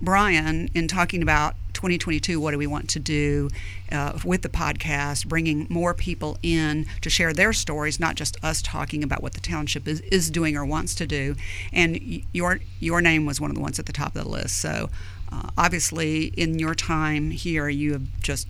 Brian, 0.01 0.69
in 0.73 0.87
talking 0.87 1.21
about 1.21 1.55
2022, 1.73 2.39
what 2.39 2.51
do 2.51 2.57
we 2.57 2.67
want 2.67 2.89
to 2.89 2.99
do 2.99 3.49
uh, 3.91 4.17
with 4.25 4.41
the 4.41 4.49
podcast, 4.49 5.27
bringing 5.27 5.67
more 5.69 5.93
people 5.93 6.37
in 6.41 6.85
to 7.01 7.09
share 7.09 7.33
their 7.33 7.53
stories, 7.53 7.99
not 7.99 8.15
just 8.15 8.35
us 8.43 8.61
talking 8.61 9.03
about 9.03 9.21
what 9.21 9.33
the 9.33 9.41
township 9.41 9.87
is, 9.87 9.99
is 10.01 10.31
doing 10.31 10.55
or 10.55 10.65
wants 10.65 10.95
to 10.95 11.05
do. 11.05 11.35
And 11.71 12.23
your 12.33 12.59
your 12.79 13.01
name 13.01 13.25
was 13.25 13.39
one 13.39 13.51
of 13.51 13.55
the 13.55 13.61
ones 13.61 13.79
at 13.79 13.85
the 13.85 13.93
top 13.93 14.15
of 14.15 14.23
the 14.23 14.29
list. 14.29 14.57
So 14.57 14.89
uh, 15.31 15.49
obviously, 15.57 16.25
in 16.25 16.59
your 16.59 16.75
time 16.75 17.31
here, 17.31 17.69
you 17.69 17.93
have 17.93 18.21
just 18.21 18.47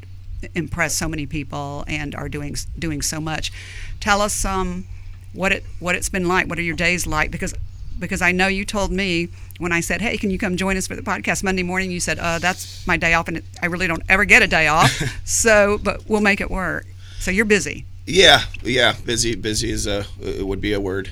impressed 0.56 0.98
so 0.98 1.08
many 1.08 1.26
people 1.26 1.84
and 1.88 2.16
are 2.16 2.30
doing 2.30 2.56
doing 2.78 3.02
so 3.02 3.20
much. 3.20 3.52
Tell 4.00 4.22
us 4.22 4.46
um, 4.46 4.86
what 5.34 5.52
it 5.52 5.64
what 5.80 5.96
it's 5.96 6.10
been 6.10 6.28
like. 6.28 6.48
What 6.48 6.58
are 6.60 6.64
your 6.64 6.76
days 6.76 7.08
like? 7.08 7.32
Because 7.32 7.54
because 8.00 8.22
I 8.22 8.32
know 8.32 8.48
you 8.48 8.66
told 8.66 8.92
me 8.92 9.30
when 9.60 9.72
I 9.72 9.80
said, 9.80 10.02
"Hey, 10.02 10.18
can 10.18 10.32
you 10.32 10.38
come 10.38 10.58
join 10.58 10.78
us 10.78 10.88
for 10.88 10.96
the 10.96 11.02
podcast 11.02 11.44
Monday 11.44 11.64
morning?" 11.64 11.92
You 11.92 12.00
said, 12.00 12.20
uh, 12.20 12.40
"That's 12.40 12.86
my 12.88 12.98
day 12.98 13.14
off, 13.14 13.28
and 13.28 13.42
I 13.62 13.68
really 13.68 13.88
don't 13.88 14.04
ever 14.10 14.26
get 14.26 14.42
a 14.42 14.48
day 14.48 14.68
off." 14.68 14.92
so, 15.26 15.78
but 15.78 16.10
we'll 16.10 16.22
make 16.22 16.42
it 16.42 16.50
work. 16.50 16.86
So 17.20 17.32
you're 17.32 17.46
busy. 17.46 17.86
Yeah, 18.06 18.42
yeah, 18.64 18.96
busy. 19.06 19.36
Busy 19.36 19.72
is 19.72 19.88
a 19.88 20.06
it 20.22 20.46
would 20.46 20.60
be 20.62 20.74
a 20.74 20.80
word. 20.80 21.12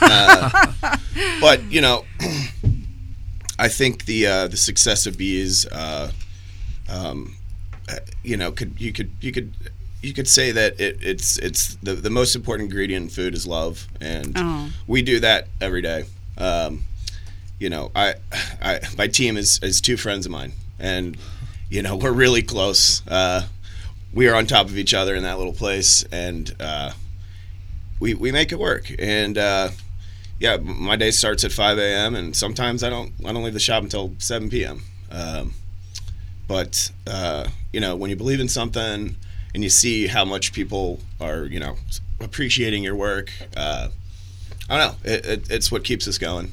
Uh, 0.00 0.72
but 1.40 1.62
you 1.70 1.80
know, 1.80 2.04
I 3.58 3.68
think 3.68 4.06
the 4.06 4.26
uh, 4.26 4.48
the 4.48 4.56
success 4.56 5.06
of 5.06 5.18
B's, 5.18 5.66
uh, 5.66 6.10
um, 6.88 7.36
you 8.22 8.36
know, 8.36 8.52
could 8.52 8.80
you 8.80 8.92
could 8.92 9.10
you 9.20 9.32
could 9.32 9.52
you 10.02 10.12
could 10.14 10.28
say 10.28 10.52
that 10.52 10.78
it, 10.80 10.98
it's 11.02 11.38
it's 11.38 11.74
the 11.82 11.94
the 11.94 12.10
most 12.10 12.36
important 12.36 12.66
ingredient 12.70 13.04
in 13.04 13.08
food 13.10 13.34
is 13.34 13.46
love, 13.46 13.86
and 14.00 14.32
Oh. 14.36 14.70
we 14.86 15.02
do 15.02 15.20
that 15.20 15.48
every 15.60 15.82
day. 15.82 16.04
Um, 16.36 16.84
you 17.58 17.68
know, 17.70 17.90
I, 17.96 18.14
I 18.62 18.80
my 18.96 19.08
team 19.08 19.36
is 19.36 19.58
is 19.62 19.80
two 19.80 19.96
friends 19.96 20.26
of 20.26 20.32
mine, 20.32 20.52
and 20.78 21.16
you 21.68 21.82
know 21.82 21.96
we're 21.96 22.12
really 22.12 22.42
close. 22.42 23.02
Uh, 23.08 23.46
we 24.12 24.28
are 24.28 24.34
on 24.34 24.46
top 24.46 24.66
of 24.66 24.78
each 24.78 24.94
other 24.94 25.14
in 25.14 25.22
that 25.24 25.36
little 25.38 25.52
place, 25.52 26.04
and 26.12 26.54
uh, 26.60 26.92
we 28.00 28.14
we 28.14 28.30
make 28.32 28.52
it 28.52 28.58
work. 28.58 28.90
And 28.98 29.36
uh, 29.36 29.70
yeah, 30.38 30.56
my 30.58 30.94
day 30.96 31.10
starts 31.10 31.42
at 31.44 31.50
5 31.50 31.78
a.m. 31.78 32.14
and 32.14 32.36
sometimes 32.36 32.84
I 32.84 32.90
don't 32.90 33.12
I 33.26 33.32
don't 33.32 33.42
leave 33.42 33.54
the 33.54 33.58
shop 33.60 33.82
until 33.82 34.14
7 34.18 34.48
p.m. 34.48 34.82
Um, 35.10 35.54
but 36.48 36.90
uh, 37.06 37.46
you 37.72 37.78
know, 37.78 37.94
when 37.94 38.10
you 38.10 38.16
believe 38.16 38.40
in 38.40 38.48
something 38.48 39.14
and 39.54 39.62
you 39.62 39.70
see 39.70 40.08
how 40.08 40.24
much 40.24 40.52
people 40.52 40.98
are 41.20 41.44
you 41.44 41.60
know 41.60 41.76
appreciating 42.20 42.82
your 42.82 42.96
work, 42.96 43.30
uh, 43.56 43.88
I 44.68 44.78
don't 44.78 44.88
know. 44.88 45.12
It, 45.12 45.26
it, 45.26 45.50
it's 45.50 45.70
what 45.70 45.84
keeps 45.84 46.08
us 46.08 46.18
going. 46.18 46.50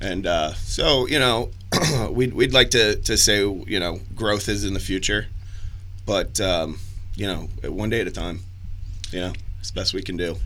And 0.00 0.26
uh, 0.26 0.52
so 0.54 1.06
you 1.06 1.18
know, 1.18 1.50
we'd 2.10 2.34
we'd 2.34 2.52
like 2.52 2.70
to 2.70 2.96
to 2.96 3.16
say 3.16 3.40
you 3.40 3.80
know 3.80 4.00
growth 4.14 4.48
is 4.48 4.64
in 4.64 4.74
the 4.74 4.80
future, 4.80 5.26
but 6.04 6.38
um, 6.40 6.78
you 7.14 7.26
know 7.26 7.48
one 7.64 7.90
day 7.90 8.00
at 8.00 8.06
a 8.06 8.12
time. 8.12 8.40
You 9.12 9.20
know, 9.20 9.32
it's 9.60 9.70
the 9.70 9.80
best 9.80 9.94
we 9.94 10.02
can 10.02 10.16
do. 10.16 10.36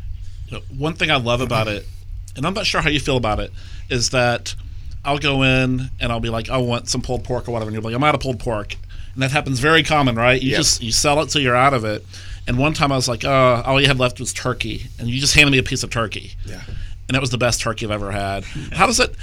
One 0.77 0.95
thing 0.95 1.11
I 1.11 1.17
love 1.17 1.41
about 1.41 1.67
it, 1.67 1.87
and 2.37 2.47
I'm 2.47 2.55
not 2.55 2.67
sure 2.67 2.83
how 2.83 2.91
you 2.91 3.01
feel 3.01 3.17
about 3.17 3.41
it, 3.41 3.53
is 3.89 4.11
that 4.11 4.55
I'll 5.05 5.19
go 5.19 5.43
in 5.43 5.91
and 6.01 6.13
I'll 6.13 6.21
be 6.21 6.29
like, 6.31 6.51
I 6.51 6.59
want 6.59 6.89
some 6.89 7.01
pulled 7.03 7.25
pork 7.25 7.49
or 7.49 7.53
whatever, 7.53 7.69
and 7.71 7.75
you're 7.75 7.83
like, 7.83 7.95
I'm 7.95 8.05
out 8.05 8.15
of 8.15 8.21
pulled 8.21 8.39
pork, 8.39 8.77
and 9.15 9.23
that 9.23 9.31
happens 9.31 9.59
very 9.61 9.83
common, 9.83 10.15
right? 10.17 10.41
You 10.41 10.51
Yeah. 10.53 10.57
just 10.59 10.83
you 10.83 10.93
sell 10.93 11.21
it 11.23 11.29
till 11.31 11.41
you're 11.43 11.57
out 11.57 11.75
of 11.75 11.85
it. 11.85 12.05
And 12.47 12.59
one 12.59 12.73
time 12.75 12.91
I 12.93 12.97
was 12.97 13.09
like, 13.09 13.25
oh, 13.25 13.63
all 13.65 13.81
you 13.81 13.87
had 13.87 13.99
left 13.99 14.19
was 14.21 14.33
turkey, 14.33 14.87
and 14.99 15.09
you 15.09 15.21
just 15.21 15.35
handed 15.35 15.53
me 15.53 15.59
a 15.59 15.63
piece 15.63 15.83
of 15.83 15.91
turkey, 15.91 16.33
Yeah. 16.47 16.61
and 17.09 17.17
it 17.17 17.21
was 17.21 17.31
the 17.31 17.39
best 17.39 17.61
turkey 17.61 17.87
I've 17.87 17.93
ever 17.93 18.11
had. 18.13 18.45
How 18.73 18.87
does 18.87 19.01
it? 19.01 19.15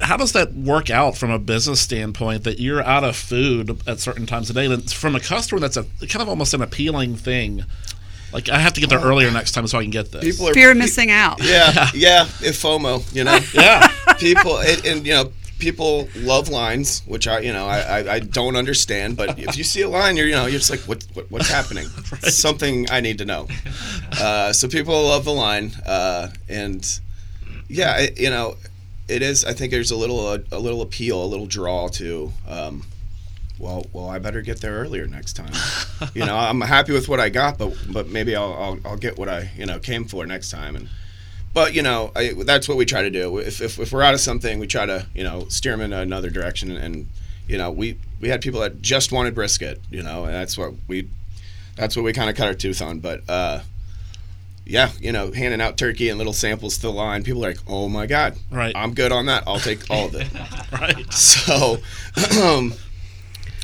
How 0.00 0.16
does 0.16 0.32
that 0.32 0.52
work 0.54 0.90
out 0.90 1.16
from 1.16 1.30
a 1.30 1.38
business 1.38 1.80
standpoint 1.80 2.42
that 2.42 2.58
you're 2.58 2.82
out 2.82 3.04
of 3.04 3.14
food 3.14 3.80
at 3.86 4.00
certain 4.00 4.26
times 4.26 4.50
of 4.50 4.56
day? 4.56 4.66
And 4.66 4.90
from 4.90 5.14
a 5.14 5.20
customer, 5.20 5.60
that's 5.60 5.76
a 5.76 5.84
kind 6.08 6.20
of 6.22 6.28
almost 6.28 6.54
an 6.54 6.60
appealing 6.62 7.14
thing. 7.14 7.64
Like 8.32 8.48
I 8.48 8.58
have 8.58 8.72
to 8.72 8.80
get 8.80 8.90
there 8.90 8.98
earlier 8.98 9.30
next 9.30 9.52
time 9.52 9.64
so 9.68 9.78
I 9.78 9.82
can 9.82 9.90
get 9.92 10.10
this. 10.10 10.24
People 10.24 10.48
are 10.48 10.54
Fear 10.54 10.72
of 10.72 10.76
missing 10.78 11.12
out. 11.12 11.40
Yeah, 11.40 11.88
yeah. 11.94 12.24
If 12.42 12.60
FOMO, 12.60 13.14
you 13.14 13.22
know, 13.22 13.38
yeah. 13.54 13.86
People 14.22 14.58
and, 14.58 14.86
and 14.86 15.06
you 15.06 15.12
know 15.12 15.32
people 15.62 16.08
love 16.16 16.48
lines, 16.48 17.02
which 17.06 17.28
I 17.28 17.38
you 17.40 17.52
know 17.52 17.66
I, 17.66 17.80
I, 17.80 18.12
I 18.14 18.18
don't 18.18 18.56
understand. 18.56 19.16
But 19.16 19.38
if 19.38 19.56
you 19.56 19.64
see 19.64 19.82
a 19.82 19.88
line, 19.88 20.16
you're 20.16 20.26
you 20.26 20.34
know 20.34 20.46
you're 20.46 20.58
just 20.58 20.70
like 20.70 20.80
what, 20.80 21.04
what 21.14 21.30
what's 21.30 21.48
happening? 21.48 21.86
Something 22.22 22.90
I 22.90 23.00
need 23.00 23.18
to 23.18 23.24
know. 23.24 23.48
Uh, 24.18 24.52
so 24.52 24.68
people 24.68 24.94
love 25.04 25.24
the 25.24 25.32
line, 25.32 25.72
uh, 25.86 26.28
and 26.48 27.00
yeah, 27.68 27.98
it, 27.98 28.20
you 28.20 28.30
know, 28.30 28.56
it 29.08 29.22
is. 29.22 29.44
I 29.44 29.52
think 29.52 29.70
there's 29.70 29.90
a 29.92 29.96
little 29.96 30.32
a, 30.34 30.40
a 30.50 30.58
little 30.58 30.82
appeal, 30.82 31.24
a 31.24 31.26
little 31.26 31.46
draw 31.46 31.88
to. 31.88 32.32
Um, 32.48 32.84
well, 33.58 33.86
well, 33.92 34.08
I 34.08 34.18
better 34.18 34.42
get 34.42 34.60
there 34.60 34.72
earlier 34.72 35.06
next 35.06 35.34
time. 35.34 35.52
you 36.14 36.26
know, 36.26 36.36
I'm 36.36 36.60
happy 36.60 36.92
with 36.92 37.08
what 37.08 37.20
I 37.20 37.28
got, 37.28 37.58
but 37.58 37.72
but 37.88 38.08
maybe 38.08 38.34
I'll, 38.34 38.52
I'll 38.54 38.78
I'll 38.84 38.96
get 38.96 39.16
what 39.16 39.28
I 39.28 39.50
you 39.56 39.66
know 39.66 39.78
came 39.78 40.06
for 40.06 40.26
next 40.26 40.50
time. 40.50 40.74
And 40.74 40.88
but 41.54 41.74
you 41.74 41.82
know, 41.82 42.12
I, 42.16 42.32
that's 42.44 42.68
what 42.68 42.76
we 42.78 42.84
try 42.84 43.02
to 43.02 43.10
do. 43.10 43.38
If, 43.38 43.60
if 43.60 43.78
if 43.78 43.92
we're 43.92 44.02
out 44.02 44.14
of 44.14 44.20
something, 44.20 44.58
we 44.58 44.66
try 44.66 44.86
to 44.86 45.06
you 45.14 45.24
know 45.24 45.46
steer 45.48 45.72
them 45.72 45.80
in 45.80 45.92
another 45.92 46.30
direction. 46.30 46.76
And 46.76 47.08
you 47.48 47.58
know, 47.58 47.70
we 47.70 47.98
we 48.20 48.28
had 48.28 48.40
people 48.40 48.60
that 48.60 48.80
just 48.80 49.12
wanted 49.12 49.34
brisket. 49.34 49.80
You 49.90 50.02
know, 50.02 50.24
and 50.24 50.34
that's 50.34 50.56
what 50.56 50.72
we 50.88 51.08
that's 51.76 51.96
what 51.96 52.04
we 52.04 52.12
kind 52.12 52.30
of 52.30 52.36
cut 52.36 52.46
our 52.46 52.54
tooth 52.54 52.80
on. 52.80 53.00
But 53.00 53.22
uh, 53.28 53.60
yeah, 54.64 54.90
you 55.00 55.12
know, 55.12 55.32
handing 55.32 55.60
out 55.60 55.76
turkey 55.76 56.08
and 56.08 56.18
little 56.18 56.32
samples 56.32 56.76
to 56.76 56.82
the 56.82 56.92
line, 56.92 57.24
people 57.24 57.44
are 57.44 57.48
like, 57.48 57.58
"Oh 57.66 57.88
my 57.88 58.06
god, 58.06 58.36
Right. 58.50 58.74
I'm 58.76 58.94
good 58.94 59.12
on 59.12 59.26
that. 59.26 59.44
I'll 59.46 59.58
take 59.58 59.90
all 59.90 60.06
of 60.06 60.14
it." 60.14 60.28
Right. 60.72 61.12
So, 61.12 61.76
um, 62.42 62.72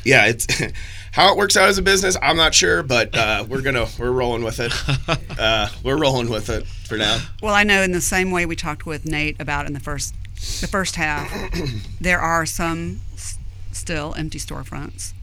yeah, 0.05 0.27
it's 0.27 0.45
how 1.11 1.31
it 1.31 1.37
works 1.37 1.57
out 1.57 1.69
as 1.69 1.77
a 1.77 1.81
business. 1.81 2.15
I'm 2.21 2.37
not 2.37 2.53
sure, 2.53 2.83
but 2.83 3.15
uh, 3.15 3.45
we're 3.47 3.61
gonna 3.61 3.87
we're 3.97 4.11
rolling 4.11 4.43
with 4.43 4.59
it. 4.59 4.73
Uh, 5.39 5.69
we're 5.85 5.97
rolling 5.97 6.29
with 6.29 6.49
it 6.49 6.67
for 6.67 6.97
now. 6.97 7.17
Well, 7.41 7.53
I 7.55 7.63
know 7.63 7.81
in 7.81 7.93
the 7.93 8.01
same 8.01 8.29
way 8.29 8.45
we 8.45 8.57
talked 8.57 8.85
with 8.85 9.05
Nate 9.05 9.39
about 9.39 9.65
in 9.67 9.71
the 9.73 9.79
first 9.79 10.13
the 10.59 10.67
first 10.67 10.97
half, 10.97 11.31
there 12.01 12.19
are 12.19 12.45
some 12.45 12.99
s- 13.13 13.37
still 13.71 14.13
empty 14.17 14.37
storefronts 14.37 15.13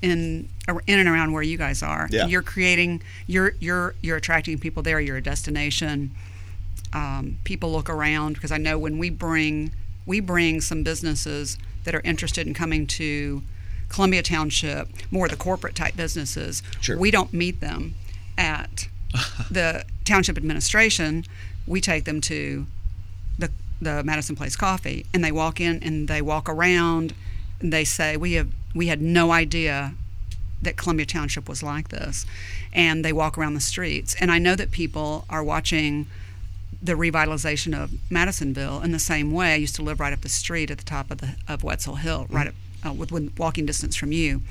in 0.00 0.48
in 0.86 0.98
and 0.98 1.06
around 1.06 1.32
where 1.34 1.42
you 1.42 1.58
guys 1.58 1.82
are. 1.82 2.08
Yeah. 2.10 2.26
You're 2.26 2.40
creating 2.42 3.02
you're 3.26 3.54
you're 3.60 3.94
you're 4.00 4.16
attracting 4.16 4.58
people 4.58 4.82
there. 4.82 5.00
You're 5.00 5.18
a 5.18 5.22
destination. 5.22 6.12
Um, 6.94 7.36
people 7.44 7.70
look 7.70 7.90
around 7.90 8.32
because 8.34 8.50
I 8.50 8.56
know 8.56 8.78
when 8.78 8.96
we 8.96 9.10
bring 9.10 9.72
we 10.06 10.20
bring 10.20 10.62
some 10.62 10.82
businesses 10.82 11.58
that 11.84 11.94
are 11.94 12.00
interested 12.04 12.46
in 12.46 12.54
coming 12.54 12.86
to 12.86 13.42
Columbia 13.88 14.22
Township, 14.22 14.88
more 15.10 15.28
the 15.28 15.36
corporate 15.36 15.74
type 15.74 15.96
businesses. 15.96 16.62
Sure. 16.80 16.98
We 16.98 17.10
don't 17.10 17.32
meet 17.32 17.60
them 17.60 17.94
at 18.36 18.88
the 19.50 19.84
township 20.04 20.36
administration. 20.36 21.24
We 21.66 21.80
take 21.80 22.04
them 22.04 22.20
to 22.22 22.66
the 23.38 23.50
the 23.80 24.02
Madison 24.02 24.36
Place 24.36 24.56
Coffee, 24.56 25.06
and 25.14 25.22
they 25.22 25.32
walk 25.32 25.60
in 25.60 25.82
and 25.82 26.08
they 26.08 26.22
walk 26.22 26.48
around. 26.48 27.14
And 27.60 27.72
they 27.72 27.84
say, 27.84 28.16
"We 28.16 28.34
have 28.34 28.48
we 28.74 28.88
had 28.88 29.00
no 29.00 29.32
idea 29.32 29.94
that 30.62 30.76
Columbia 30.76 31.06
Township 31.06 31.48
was 31.48 31.62
like 31.62 31.88
this," 31.88 32.26
and 32.72 33.04
they 33.04 33.12
walk 33.12 33.38
around 33.38 33.54
the 33.54 33.60
streets. 33.60 34.14
And 34.20 34.30
I 34.30 34.38
know 34.38 34.54
that 34.54 34.70
people 34.70 35.24
are 35.30 35.42
watching 35.42 36.06
the 36.80 36.92
revitalization 36.92 37.76
of 37.76 37.92
Madisonville 38.10 38.82
in 38.82 38.92
the 38.92 38.98
same 39.00 39.32
way. 39.32 39.54
I 39.54 39.56
used 39.56 39.74
to 39.76 39.82
live 39.82 39.98
right 39.98 40.12
up 40.12 40.20
the 40.20 40.28
street 40.28 40.70
at 40.70 40.78
the 40.78 40.84
top 40.84 41.10
of 41.10 41.18
the 41.18 41.36
of 41.48 41.62
Whetsel 41.62 41.96
Hill, 41.96 42.26
right 42.28 42.46
mm-hmm. 42.46 42.48
up 42.48 42.67
uh, 42.86 42.92
within 42.92 43.32
walking 43.36 43.66
distance 43.66 43.96
from 43.96 44.12
you, 44.12 44.42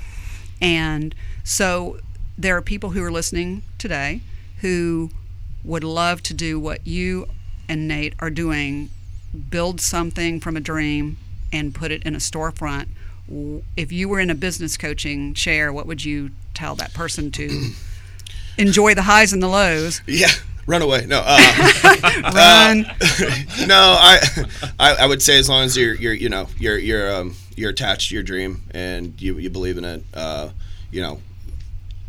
and 0.61 1.13
so 1.43 1.99
there 2.37 2.55
are 2.55 2.61
people 2.61 2.91
who 2.91 3.03
are 3.03 3.11
listening 3.11 3.63
today 3.77 4.21
who 4.61 5.09
would 5.63 5.83
love 5.83 6.21
to 6.23 6.33
do 6.33 6.59
what 6.59 6.85
you 6.85 7.27
and 7.67 7.87
Nate 7.87 8.13
are 8.19 8.29
doing, 8.29 8.89
build 9.49 9.81
something 9.81 10.39
from 10.39 10.55
a 10.55 10.59
dream 10.59 11.17
and 11.51 11.73
put 11.73 11.91
it 11.91 12.03
in 12.03 12.15
a 12.15 12.19
storefront. 12.19 12.87
If 13.75 13.91
you 13.91 14.07
were 14.07 14.19
in 14.19 14.29
a 14.29 14.35
business 14.35 14.77
coaching 14.77 15.33
chair, 15.33 15.73
what 15.73 15.85
would 15.85 16.05
you 16.05 16.31
tell 16.53 16.75
that 16.75 16.93
person 16.93 17.31
to 17.31 17.71
enjoy 18.57 18.93
the 18.93 19.03
highs 19.03 19.33
and 19.33 19.43
the 19.43 19.47
lows? 19.47 20.01
Yeah, 20.07 20.31
run 20.67 20.81
away. 20.81 21.05
No, 21.07 21.23
uh, 21.25 21.37
Run. 22.33 22.81
no. 23.67 23.97
I, 23.99 24.19
I 24.79 24.95
I 24.95 25.05
would 25.07 25.21
say 25.21 25.39
as 25.39 25.49
long 25.49 25.63
as 25.63 25.75
you're 25.75 25.95
you're 25.95 26.13
you 26.13 26.29
know 26.29 26.47
you're 26.59 26.77
you're 26.77 27.11
um 27.15 27.35
you're 27.55 27.71
attached 27.71 28.09
to 28.09 28.13
your 28.15 28.23
dream 28.23 28.61
and 28.71 29.19
you 29.19 29.39
you 29.39 29.49
believe 29.49 29.77
in 29.77 29.85
it. 29.85 30.03
Uh, 30.13 30.49
you 30.91 31.01
know, 31.01 31.21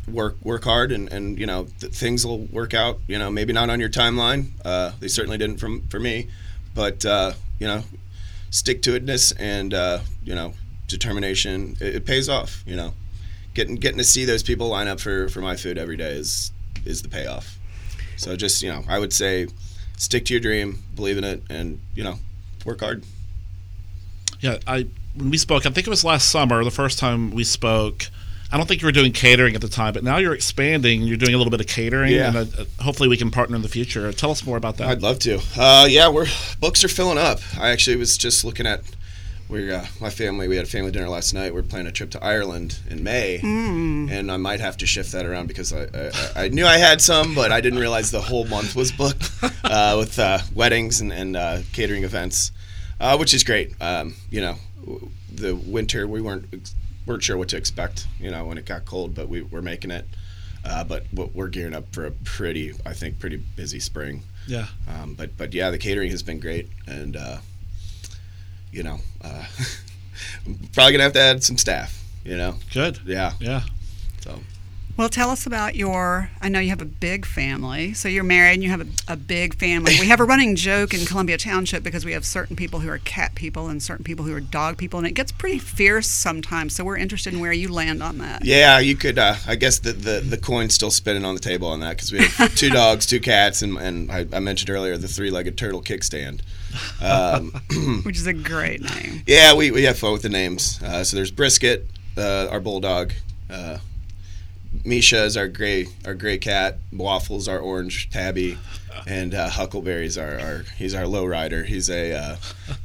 work 0.06 0.36
work 0.42 0.64
hard 0.64 0.92
and 0.92 1.10
and 1.10 1.38
you 1.38 1.46
know 1.46 1.66
th- 1.80 1.92
things 1.92 2.26
will 2.26 2.40
work 2.40 2.74
out. 2.74 2.98
You 3.06 3.18
know, 3.18 3.30
maybe 3.30 3.52
not 3.52 3.70
on 3.70 3.80
your 3.80 3.88
timeline. 3.88 4.50
Uh, 4.64 4.92
they 5.00 5.08
certainly 5.08 5.38
didn't 5.38 5.58
from 5.58 5.82
for 5.88 6.00
me, 6.00 6.28
but 6.74 7.04
uh, 7.06 7.32
you 7.58 7.66
know, 7.66 7.84
stick 8.50 8.82
to 8.82 8.98
itness 8.98 9.32
and 9.38 9.72
uh, 9.72 10.00
you 10.22 10.34
know 10.34 10.52
determination. 10.86 11.76
It, 11.80 11.96
it 11.96 12.06
pays 12.06 12.28
off. 12.28 12.62
You 12.66 12.76
know, 12.76 12.94
getting 13.54 13.76
getting 13.76 13.98
to 13.98 14.04
see 14.04 14.24
those 14.24 14.42
people 14.42 14.68
line 14.68 14.88
up 14.88 15.00
for 15.00 15.28
for 15.28 15.40
my 15.40 15.56
food 15.56 15.78
every 15.78 15.96
day 15.96 16.12
is 16.12 16.52
is 16.84 17.02
the 17.02 17.08
payoff. 17.08 17.57
So 18.18 18.36
just 18.36 18.62
you 18.62 18.68
know, 18.70 18.84
I 18.88 18.98
would 18.98 19.12
say 19.12 19.46
stick 19.96 20.26
to 20.26 20.34
your 20.34 20.40
dream, 20.40 20.82
believe 20.94 21.16
in 21.18 21.24
it, 21.24 21.42
and 21.48 21.80
you 21.94 22.04
know, 22.04 22.16
work 22.64 22.80
hard. 22.80 23.02
Yeah, 24.40 24.58
I 24.66 24.86
when 25.14 25.30
we 25.30 25.38
spoke, 25.38 25.66
I 25.66 25.70
think 25.70 25.86
it 25.86 25.90
was 25.90 26.04
last 26.04 26.28
summer, 26.28 26.62
the 26.64 26.70
first 26.70 26.98
time 26.98 27.30
we 27.32 27.44
spoke. 27.44 28.06
I 28.50 28.56
don't 28.56 28.66
think 28.66 28.80
you 28.80 28.86
were 28.86 28.92
doing 28.92 29.12
catering 29.12 29.54
at 29.54 29.60
the 29.60 29.68
time, 29.68 29.92
but 29.92 30.02
now 30.02 30.16
you're 30.16 30.32
expanding. 30.32 31.02
You're 31.02 31.18
doing 31.18 31.34
a 31.34 31.36
little 31.36 31.50
bit 31.50 31.60
of 31.60 31.66
catering, 31.66 32.12
Yeah. 32.14 32.28
and 32.28 32.36
uh, 32.58 32.64
hopefully 32.80 33.06
we 33.08 33.18
can 33.18 33.30
partner 33.30 33.56
in 33.56 33.62
the 33.62 33.68
future. 33.68 34.10
Tell 34.12 34.30
us 34.30 34.46
more 34.46 34.56
about 34.56 34.78
that. 34.78 34.88
I'd 34.88 35.02
love 35.02 35.18
to. 35.20 35.38
Uh, 35.54 35.86
yeah, 35.88 36.08
we're 36.08 36.26
books 36.58 36.82
are 36.82 36.88
filling 36.88 37.18
up. 37.18 37.40
I 37.58 37.68
actually 37.70 37.96
was 37.96 38.16
just 38.16 38.44
looking 38.44 38.66
at. 38.66 38.80
We 39.48 39.72
uh, 39.72 39.84
my 39.98 40.10
family 40.10 40.46
we 40.46 40.56
had 40.56 40.66
a 40.66 40.68
family 40.68 40.90
dinner 40.90 41.08
last 41.08 41.32
night. 41.32 41.54
We're 41.54 41.62
planning 41.62 41.86
a 41.86 41.92
trip 41.92 42.10
to 42.10 42.22
Ireland 42.22 42.78
in 42.90 43.02
May, 43.02 43.38
and 43.42 44.30
I 44.30 44.36
might 44.36 44.60
have 44.60 44.76
to 44.78 44.86
shift 44.86 45.12
that 45.12 45.24
around 45.24 45.46
because 45.46 45.72
I, 45.72 45.84
I, 45.94 46.44
I 46.44 46.48
knew 46.48 46.66
I 46.66 46.76
had 46.76 47.00
some, 47.00 47.34
but 47.34 47.50
I 47.50 47.60
didn't 47.62 47.78
realize 47.78 48.10
the 48.10 48.20
whole 48.20 48.44
month 48.46 48.76
was 48.76 48.92
booked 48.92 49.30
uh, 49.64 49.96
with 49.98 50.18
uh, 50.18 50.38
weddings 50.54 51.00
and, 51.00 51.12
and 51.12 51.34
uh, 51.36 51.58
catering 51.72 52.04
events, 52.04 52.52
uh, 53.00 53.16
which 53.16 53.32
is 53.32 53.42
great. 53.42 53.72
Um, 53.80 54.14
you 54.30 54.42
know, 54.42 54.56
w- 54.84 55.08
the 55.34 55.56
winter 55.56 56.06
we 56.06 56.20
weren't 56.20 56.72
weren't 57.06 57.22
sure 57.22 57.38
what 57.38 57.48
to 57.48 57.56
expect. 57.56 58.06
You 58.20 58.30
know, 58.30 58.44
when 58.44 58.58
it 58.58 58.66
got 58.66 58.84
cold, 58.84 59.14
but 59.14 59.28
we 59.30 59.40
were 59.40 59.62
making 59.62 59.90
it. 59.92 60.04
Uh, 60.62 60.84
but 60.84 61.06
we're 61.14 61.48
gearing 61.48 61.72
up 61.74 61.84
for 61.94 62.04
a 62.04 62.10
pretty, 62.10 62.74
I 62.84 62.92
think, 62.92 63.18
pretty 63.18 63.36
busy 63.36 63.80
spring. 63.80 64.24
yeah, 64.46 64.66
Um, 64.86 65.14
but 65.14 65.34
but 65.38 65.54
yeah, 65.54 65.70
the 65.70 65.78
catering 65.78 66.10
has 66.10 66.22
been 66.22 66.38
great, 66.40 66.68
and 66.86 67.16
uh, 67.16 67.38
you 68.72 68.82
know, 68.82 68.98
uh, 69.22 69.44
probably 70.72 70.92
gonna 70.92 71.04
have 71.04 71.12
to 71.14 71.20
add 71.20 71.42
some 71.42 71.58
staff. 71.58 72.04
You 72.24 72.36
know, 72.36 72.56
good. 72.74 73.00
yeah. 73.06 73.32
Yeah, 73.40 73.62
So 74.20 74.40
Well, 74.98 75.08
tell 75.08 75.30
us 75.30 75.46
about 75.46 75.76
your. 75.76 76.30
I 76.42 76.50
know 76.50 76.60
you 76.60 76.68
have 76.68 76.82
a 76.82 76.84
big 76.84 77.24
family, 77.24 77.94
so 77.94 78.06
you're 78.06 78.22
married 78.22 78.54
and 78.54 78.62
you 78.62 78.68
have 78.68 78.82
a, 78.82 79.12
a 79.12 79.16
big 79.16 79.54
family. 79.54 79.96
We 79.98 80.08
have 80.08 80.20
a 80.20 80.24
running 80.24 80.54
joke 80.54 80.92
in 80.92 81.06
Columbia 81.06 81.38
Township 81.38 81.82
because 81.82 82.04
we 82.04 82.12
have 82.12 82.26
certain 82.26 82.54
people 82.54 82.80
who 82.80 82.90
are 82.90 82.98
cat 82.98 83.34
people 83.34 83.68
and 83.68 83.82
certain 83.82 84.04
people 84.04 84.26
who 84.26 84.34
are 84.34 84.40
dog 84.40 84.76
people, 84.76 84.98
and 84.98 85.06
it 85.06 85.12
gets 85.12 85.32
pretty 85.32 85.58
fierce 85.58 86.06
sometimes. 86.06 86.74
So 86.74 86.84
we're 86.84 86.98
interested 86.98 87.32
in 87.32 87.40
where 87.40 87.52
you 87.52 87.72
land 87.72 88.02
on 88.02 88.18
that. 88.18 88.44
yeah, 88.44 88.78
you 88.78 88.94
could. 88.94 89.18
Uh, 89.18 89.36
I 89.46 89.54
guess 89.54 89.78
the, 89.78 89.92
the 89.92 90.20
the 90.20 90.36
coin's 90.36 90.74
still 90.74 90.90
spinning 90.90 91.24
on 91.24 91.34
the 91.34 91.40
table 91.40 91.68
on 91.68 91.80
that 91.80 91.96
because 91.96 92.12
we 92.12 92.26
have 92.26 92.54
two 92.54 92.68
dogs, 92.82 93.06
two 93.06 93.20
cats, 93.20 93.62
and 93.62 93.78
and 93.78 94.12
I, 94.12 94.26
I 94.34 94.40
mentioned 94.40 94.68
earlier 94.68 94.98
the 94.98 95.08
three-legged 95.08 95.56
turtle 95.56 95.80
kickstand. 95.80 96.40
Um, 97.02 97.52
Which 98.04 98.16
is 98.16 98.26
a 98.26 98.32
great 98.32 98.82
name. 98.82 99.22
Yeah, 99.26 99.54
we, 99.54 99.70
we 99.70 99.84
have 99.84 99.98
fun 99.98 100.12
with 100.12 100.22
the 100.22 100.28
names. 100.28 100.80
Uh, 100.82 101.04
so 101.04 101.16
there's 101.16 101.30
Brisket, 101.30 101.86
uh, 102.16 102.48
our 102.50 102.60
bulldog. 102.60 103.12
Uh, 103.50 103.78
Misha 104.84 105.24
is 105.24 105.36
our 105.36 105.48
gray 105.48 105.86
our 106.04 106.14
gray 106.14 106.38
cat. 106.38 106.78
Waffles 106.92 107.48
our 107.48 107.58
orange 107.58 108.10
tabby, 108.10 108.58
and 109.06 109.34
uh, 109.34 109.48
Huckleberry's 109.48 110.18
our, 110.18 110.38
our 110.38 110.64
he's 110.76 110.94
our 110.94 111.06
low 111.06 111.24
rider. 111.24 111.64
He's 111.64 111.88
a 111.88 112.12
uh, 112.12 112.36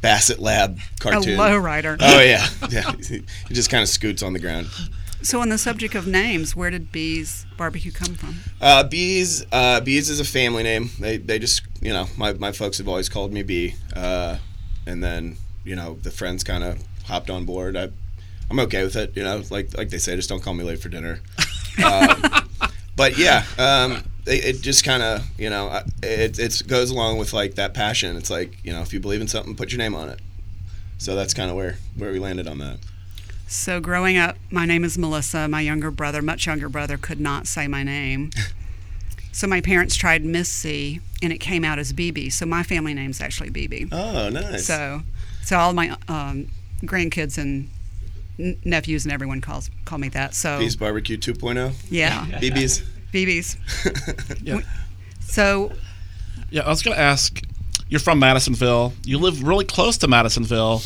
Basset 0.01 0.39
Lab 0.39 0.79
cartoon. 0.99 1.35
A 1.35 1.37
low 1.37 1.57
rider. 1.57 1.97
Oh 1.99 2.21
yeah, 2.21 2.47
yeah. 2.69 2.91
He 2.93 3.53
just 3.53 3.69
kind 3.69 3.83
of 3.83 3.89
scoots 3.89 4.23
on 4.23 4.33
the 4.33 4.39
ground. 4.39 4.69
So 5.23 5.39
on 5.39 5.47
the 5.47 5.57
subject 5.57 5.95
of 5.95 6.05
names, 6.05 6.53
where 6.53 6.69
did 6.69 6.91
B's 6.91 7.45
Barbecue 7.57 7.91
come 7.91 8.15
from? 8.15 8.39
Uh, 8.59 8.83
B's, 8.83 9.45
uh, 9.53 9.79
B's 9.79 10.09
is 10.09 10.19
a 10.19 10.25
family 10.25 10.63
name. 10.63 10.89
They, 10.99 11.15
they 11.15 11.39
just, 11.39 11.61
you 11.81 11.93
know, 11.93 12.07
my, 12.17 12.33
my 12.33 12.51
folks 12.51 12.77
have 12.79 12.89
always 12.89 13.07
called 13.07 13.31
me 13.31 13.41
Bee. 13.41 13.75
Uh, 13.95 14.37
and 14.85 15.01
then, 15.01 15.37
you 15.63 15.77
know, 15.77 15.97
the 16.01 16.11
friends 16.11 16.43
kind 16.43 16.61
of 16.61 16.83
hopped 17.05 17.29
on 17.29 17.45
board. 17.45 17.77
I, 17.77 17.89
I'm 18.49 18.59
okay 18.59 18.83
with 18.83 18.97
it. 18.97 19.15
You 19.15 19.23
know, 19.23 19.41
like 19.49 19.75
like 19.77 19.89
they 19.89 19.97
say, 19.97 20.15
just 20.15 20.27
don't 20.27 20.41
call 20.41 20.53
me 20.53 20.63
late 20.63 20.79
for 20.79 20.89
dinner. 20.89 21.21
um, 21.85 22.21
but 22.95 23.17
yeah, 23.17 23.45
um, 23.57 24.03
it, 24.27 24.45
it 24.45 24.61
just 24.61 24.83
kind 24.83 25.01
of, 25.01 25.25
you 25.39 25.49
know, 25.49 25.81
it 26.03 26.37
it 26.37 26.63
goes 26.67 26.91
along 26.91 27.17
with 27.17 27.33
like 27.33 27.55
that 27.55 27.73
passion. 27.73 28.17
It's 28.17 28.29
like, 28.29 28.57
you 28.63 28.73
know, 28.73 28.81
if 28.81 28.93
you 28.93 28.99
believe 28.99 29.21
in 29.21 29.27
something, 29.27 29.55
put 29.55 29.71
your 29.71 29.79
name 29.79 29.95
on 29.95 30.09
it. 30.09 30.19
So 30.97 31.15
that's 31.15 31.33
kind 31.33 31.49
of 31.49 31.55
where 31.55 31.77
where 31.95 32.11
we 32.11 32.19
landed 32.19 32.47
on 32.47 32.57
that. 32.59 32.79
So 33.53 33.79
growing 33.79 34.17
up, 34.17 34.37
my 34.49 34.65
name 34.65 34.83
is 34.83 34.97
Melissa. 34.97 35.47
My 35.47 35.61
younger 35.61 35.91
brother, 35.91 36.23
much 36.23 36.47
younger 36.47 36.67
brother, 36.69 36.97
could 36.97 37.19
not 37.19 37.45
say 37.47 37.67
my 37.67 37.83
name. 37.83 38.31
So 39.35 39.47
my 39.47 39.61
parents 39.61 39.95
tried 39.95 40.23
Missy, 40.23 41.01
and 41.23 41.33
it 41.33 41.39
came 41.39 41.65
out 41.65 41.79
as 41.79 41.91
BB. 41.91 42.31
So 42.31 42.45
my 42.45 42.61
family 42.61 42.93
name's 42.93 43.19
actually 43.19 43.49
BB. 43.49 43.89
Oh, 43.91 44.29
nice. 44.29 44.67
So, 44.67 45.01
so 45.43 45.57
all 45.57 45.73
my 45.73 45.97
um, 46.07 46.49
grandkids 46.83 47.39
and 47.39 47.67
nephews 48.63 49.05
and 49.05 49.11
everyone 49.11 49.41
calls 49.41 49.71
call 49.85 49.97
me 49.97 50.09
that. 50.09 50.35
So 50.35 50.59
B's 50.59 50.75
Barbecue 50.75 51.17
2.0. 51.17 51.73
yeah, 51.89 52.25
BB's. 52.33 52.83
BBs. 53.11 53.57
Yeah. 54.43 54.59
So 55.21 55.71
Yeah, 56.51 56.61
I 56.61 56.69
was 56.69 56.83
going 56.83 56.95
to 56.95 57.01
ask. 57.01 57.41
You're 57.89 58.01
from 58.01 58.19
Madisonville. 58.19 58.93
You 59.03 59.17
live 59.17 59.41
really 59.41 59.65
close 59.65 59.97
to 59.97 60.07
Madisonville. 60.07 60.83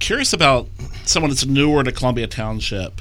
Curious 0.00 0.32
about 0.32 0.66
someone 1.04 1.30
that's 1.30 1.46
newer 1.46 1.84
to 1.84 1.92
Columbia 1.92 2.26
Township. 2.26 3.00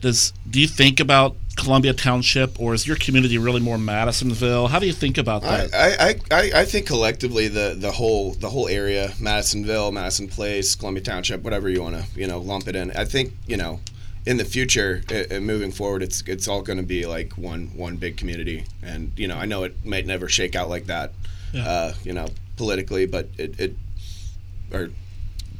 Does 0.00 0.32
do 0.48 0.60
you 0.60 0.68
think 0.68 1.00
about 1.00 1.36
Columbia 1.56 1.94
Township, 1.94 2.60
or 2.60 2.74
is 2.74 2.86
your 2.86 2.96
community 2.96 3.38
really 3.38 3.60
more 3.60 3.78
Madisonville? 3.78 4.68
How 4.68 4.78
do 4.78 4.86
you 4.86 4.92
think 4.92 5.16
about 5.18 5.42
that? 5.42 5.72
I, 5.74 6.10
I, 6.10 6.14
I- 6.30 6.60
I 6.60 6.64
think 6.64 6.86
collectively 6.86 7.48
the, 7.48 7.74
the 7.78 7.90
whole 7.92 8.34
the 8.34 8.50
whole 8.50 8.68
area, 8.68 9.12
Madisonville, 9.18 9.90
Madison 9.92 10.28
Place, 10.28 10.74
Columbia 10.74 11.02
Township, 11.02 11.42
whatever 11.42 11.68
you 11.68 11.82
want 11.82 11.96
to 11.96 12.04
you 12.20 12.26
know 12.26 12.38
lump 12.40 12.68
it 12.68 12.76
in. 12.76 12.90
I 12.92 13.04
think 13.04 13.32
you 13.46 13.56
know 13.56 13.80
in 14.26 14.36
the 14.36 14.44
future 14.44 15.02
uh, 15.10 15.40
moving 15.40 15.72
forward, 15.72 16.02
it's 16.02 16.22
it's 16.26 16.46
all 16.48 16.60
going 16.62 16.78
to 16.78 16.84
be 16.84 17.06
like 17.06 17.32
one 17.38 17.68
one 17.74 17.96
big 17.96 18.16
community. 18.18 18.66
And 18.82 19.12
you 19.16 19.26
know 19.28 19.36
I 19.36 19.46
know 19.46 19.64
it 19.64 19.82
might 19.84 20.06
never 20.06 20.28
shake 20.28 20.54
out 20.54 20.68
like 20.68 20.86
that, 20.86 21.12
Yeah. 21.52 21.66
uh, 21.66 21.94
you 22.04 22.12
know 22.12 22.28
politically, 22.58 23.06
but 23.06 23.28
it, 23.38 23.58
it 23.58 23.76
or 24.72 24.90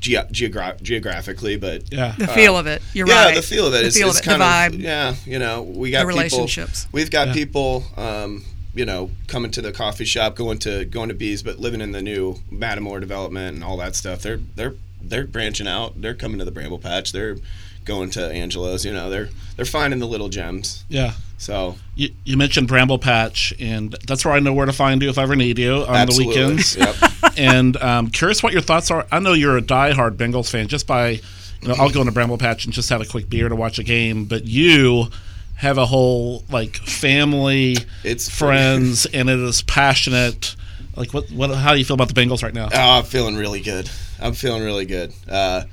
ge- 0.04 0.28
geogra- 0.30 0.80
geographically, 0.82 1.56
but 1.56 1.92
yeah. 1.92 2.14
the 2.16 2.28
feel 2.28 2.56
of 2.56 2.66
it. 2.66 2.82
You're 2.92 3.08
yeah, 3.08 3.24
right. 3.24 3.34
Yeah, 3.34 3.40
the 3.40 3.46
feel 3.46 3.66
of 3.66 3.74
it. 3.74 3.80
The 3.80 3.86
it's, 3.86 3.96
feel 3.96 4.08
it's 4.08 4.20
of 4.20 4.26
it. 4.26 4.28
The 4.38 4.38
kind 4.38 4.74
vibe. 4.74 4.80
yeah, 4.80 5.14
you 5.24 5.38
know, 5.38 5.62
we 5.62 5.90
got 5.90 6.06
The 6.06 6.28
people. 6.28 6.48
We've 6.92 7.10
got 7.10 7.28
Yeah. 7.28 7.34
people, 7.34 7.84
um, 7.96 8.44
you 8.74 8.84
know, 8.84 9.10
coming 9.26 9.50
to 9.52 9.62
the 9.62 9.72
coffee 9.72 10.04
shop, 10.04 10.36
going 10.36 10.58
to 10.60 10.84
going 10.84 11.08
to 11.08 11.14
B's, 11.14 11.42
but 11.42 11.58
living 11.58 11.80
in 11.80 11.92
the 11.92 12.02
new 12.02 12.36
Matamore 12.52 13.00
development 13.00 13.54
and 13.54 13.64
all 13.64 13.76
that 13.78 13.96
stuff. 13.96 14.20
They're 14.22 14.40
they're 14.56 14.74
they're 15.00 15.26
branching 15.26 15.66
out. 15.66 16.00
They're 16.00 16.14
coming 16.14 16.38
to 16.38 16.44
the 16.44 16.50
Bramble 16.50 16.78
Patch. 16.78 17.12
They're 17.12 17.36
going 17.84 18.10
to 18.10 18.30
Angelo's. 18.30 18.84
You 18.84 18.92
know, 18.92 19.10
they're 19.10 19.28
they're 19.56 19.64
finding 19.64 20.00
the 20.00 20.06
little 20.06 20.28
gems. 20.28 20.84
yeah. 20.88 21.12
So 21.36 21.76
You, 21.94 22.08
you 22.24 22.38
mentioned 22.38 22.68
Bramble 22.68 22.98
Patch, 22.98 23.52
and 23.60 23.94
that's 24.06 24.24
where 24.24 24.32
I 24.32 24.40
know 24.40 24.54
where 24.54 24.64
to 24.64 24.72
find 24.72 25.02
you 25.02 25.10
if 25.10 25.18
I 25.18 25.24
ever 25.24 25.36
need 25.36 25.58
you 25.58 25.84
on 25.84 25.94
absolutely, 25.94 26.34
the 26.36 26.46
weekends. 26.46 26.76
Yep. 26.76 26.96
and 27.36 27.76
um, 27.78 28.10
curious 28.10 28.42
what 28.42 28.52
your 28.54 28.62
thoughts 28.62 28.90
are. 28.90 29.06
I 29.12 29.18
know 29.18 29.34
you're 29.34 29.58
a 29.58 29.62
diehard 29.62 30.12
Bengals 30.12 30.50
fan. 30.50 30.68
Just 30.68 30.86
by, 30.86 31.20
you 31.60 31.68
know, 31.68 31.74
I'll 31.74 31.90
go 31.90 32.00
into 32.00 32.12
Bramble 32.12 32.38
Patch 32.38 32.64
and 32.64 32.72
just 32.72 32.88
have 32.88 33.02
a 33.02 33.04
quick 33.04 33.28
beer 33.28 33.48
to 33.50 33.56
watch 33.56 33.78
a 33.78 33.82
game. 33.82 34.24
But 34.24 34.46
you 34.46 35.08
have 35.56 35.76
a 35.76 35.84
whole 35.84 36.44
like 36.50 36.76
family, 36.76 37.76
It's 38.04 38.28
friends, 38.30 39.04
and 39.12 39.28
it 39.28 39.38
is 39.38 39.60
passionate. 39.62 40.56
Like 40.96 41.12
what? 41.12 41.30
What? 41.30 41.50
How 41.50 41.72
do 41.72 41.78
you 41.78 41.84
feel 41.84 41.94
about 41.94 42.08
the 42.08 42.18
Bengals 42.18 42.42
right 42.42 42.54
now? 42.54 42.68
Oh, 42.72 42.98
I'm 42.98 43.04
feeling 43.04 43.36
really 43.36 43.60
good. 43.60 43.90
I'm 44.18 44.32
feeling 44.32 44.62
really 44.62 44.86
good. 44.86 45.12
Uh, 45.28 45.64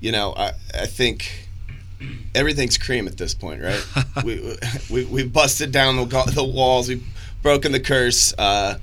you 0.00 0.12
know, 0.12 0.32
I, 0.34 0.52
I 0.74 0.86
think 0.86 1.47
everything's 2.34 2.78
cream 2.78 3.06
at 3.06 3.16
this 3.16 3.34
point, 3.34 3.62
right? 3.62 3.84
we, 4.24 4.56
we 4.90 5.04
we've 5.04 5.32
busted 5.32 5.72
down 5.72 5.96
the, 5.96 6.32
the 6.34 6.44
walls. 6.44 6.88
We've 6.88 7.04
broken 7.42 7.72
the 7.72 7.80
curse. 7.80 8.34
Uh, 8.36 8.78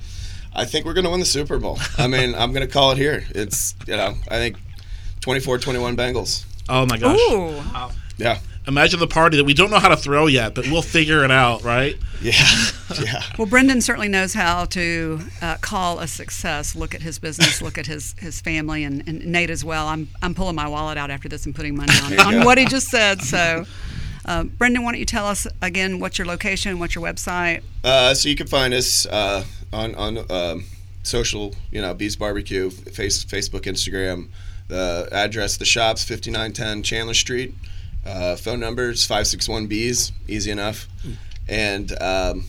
I 0.54 0.64
think 0.64 0.86
we're 0.86 0.94
going 0.94 1.04
to 1.04 1.10
win 1.10 1.20
the 1.20 1.26
Super 1.26 1.58
Bowl. 1.58 1.78
I 1.98 2.06
mean, 2.06 2.34
I'm 2.34 2.52
going 2.52 2.66
to 2.66 2.72
call 2.72 2.92
it 2.92 2.98
here. 2.98 3.24
It's 3.30 3.74
you 3.86 3.96
know, 3.96 4.14
I 4.28 4.36
think 4.36 4.56
24-21 5.20 5.96
Bengals. 5.96 6.44
Oh 6.68 6.86
my 6.86 6.98
gosh! 6.98 7.18
Ooh. 7.30 7.62
Yeah, 8.16 8.38
Imagine 8.68 8.98
the 8.98 9.06
party 9.06 9.36
that 9.36 9.44
we 9.44 9.54
don't 9.54 9.70
know 9.70 9.78
how 9.78 9.88
to 9.88 9.96
throw 9.96 10.26
yet, 10.26 10.54
but 10.54 10.66
we'll 10.66 10.82
figure 10.82 11.24
it 11.24 11.30
out, 11.30 11.62
right? 11.62 11.96
yeah, 12.20 12.32
yeah. 13.00 13.22
Well, 13.38 13.46
Brendan 13.46 13.80
certainly 13.80 14.08
knows 14.08 14.34
how 14.34 14.64
to 14.66 15.20
uh, 15.40 15.56
call 15.60 16.00
a 16.00 16.08
success. 16.08 16.74
Look 16.74 16.94
at 16.94 17.02
his 17.02 17.18
business, 17.18 17.62
look 17.62 17.78
at 17.78 17.86
his, 17.86 18.14
his 18.18 18.40
family, 18.40 18.82
and, 18.82 19.06
and 19.06 19.24
Nate 19.24 19.50
as 19.50 19.64
well. 19.64 19.86
I'm, 19.86 20.08
I'm 20.20 20.34
pulling 20.34 20.56
my 20.56 20.66
wallet 20.66 20.98
out 20.98 21.10
after 21.10 21.28
this 21.28 21.46
and 21.46 21.54
putting 21.54 21.76
money 21.76 21.92
on, 22.02 22.34
on 22.34 22.44
what 22.44 22.58
he 22.58 22.64
just 22.64 22.88
said. 22.88 23.22
So, 23.22 23.64
uh, 24.24 24.42
Brendan, 24.44 24.82
why 24.82 24.92
don't 24.92 24.98
you 24.98 25.06
tell 25.06 25.26
us 25.26 25.46
again 25.62 26.00
what's 26.00 26.18
your 26.18 26.26
location, 26.26 26.80
what's 26.80 26.94
your 26.94 27.04
website? 27.04 27.62
Uh, 27.84 28.14
so 28.14 28.28
you 28.28 28.34
can 28.34 28.48
find 28.48 28.74
us 28.74 29.06
uh, 29.06 29.44
on 29.72 29.94
on 29.94 30.18
um, 30.30 30.64
social, 31.04 31.54
you 31.70 31.80
know, 31.80 31.94
B's 31.94 32.16
Barbecue, 32.16 32.70
face, 32.70 33.24
Facebook, 33.24 33.62
Instagram. 33.62 34.28
The 34.68 35.08
address, 35.12 35.56
the 35.56 35.64
shops, 35.64 36.02
fifty 36.02 36.32
nine 36.32 36.52
ten 36.52 36.82
Chandler 36.82 37.14
Street. 37.14 37.54
Uh, 38.06 38.36
phone 38.36 38.60
numbers 38.60 39.04
five 39.04 39.26
six 39.26 39.48
one 39.48 39.66
B's, 39.66 40.12
easy 40.28 40.50
enough. 40.50 40.88
And 41.48 41.90
um, 42.00 42.44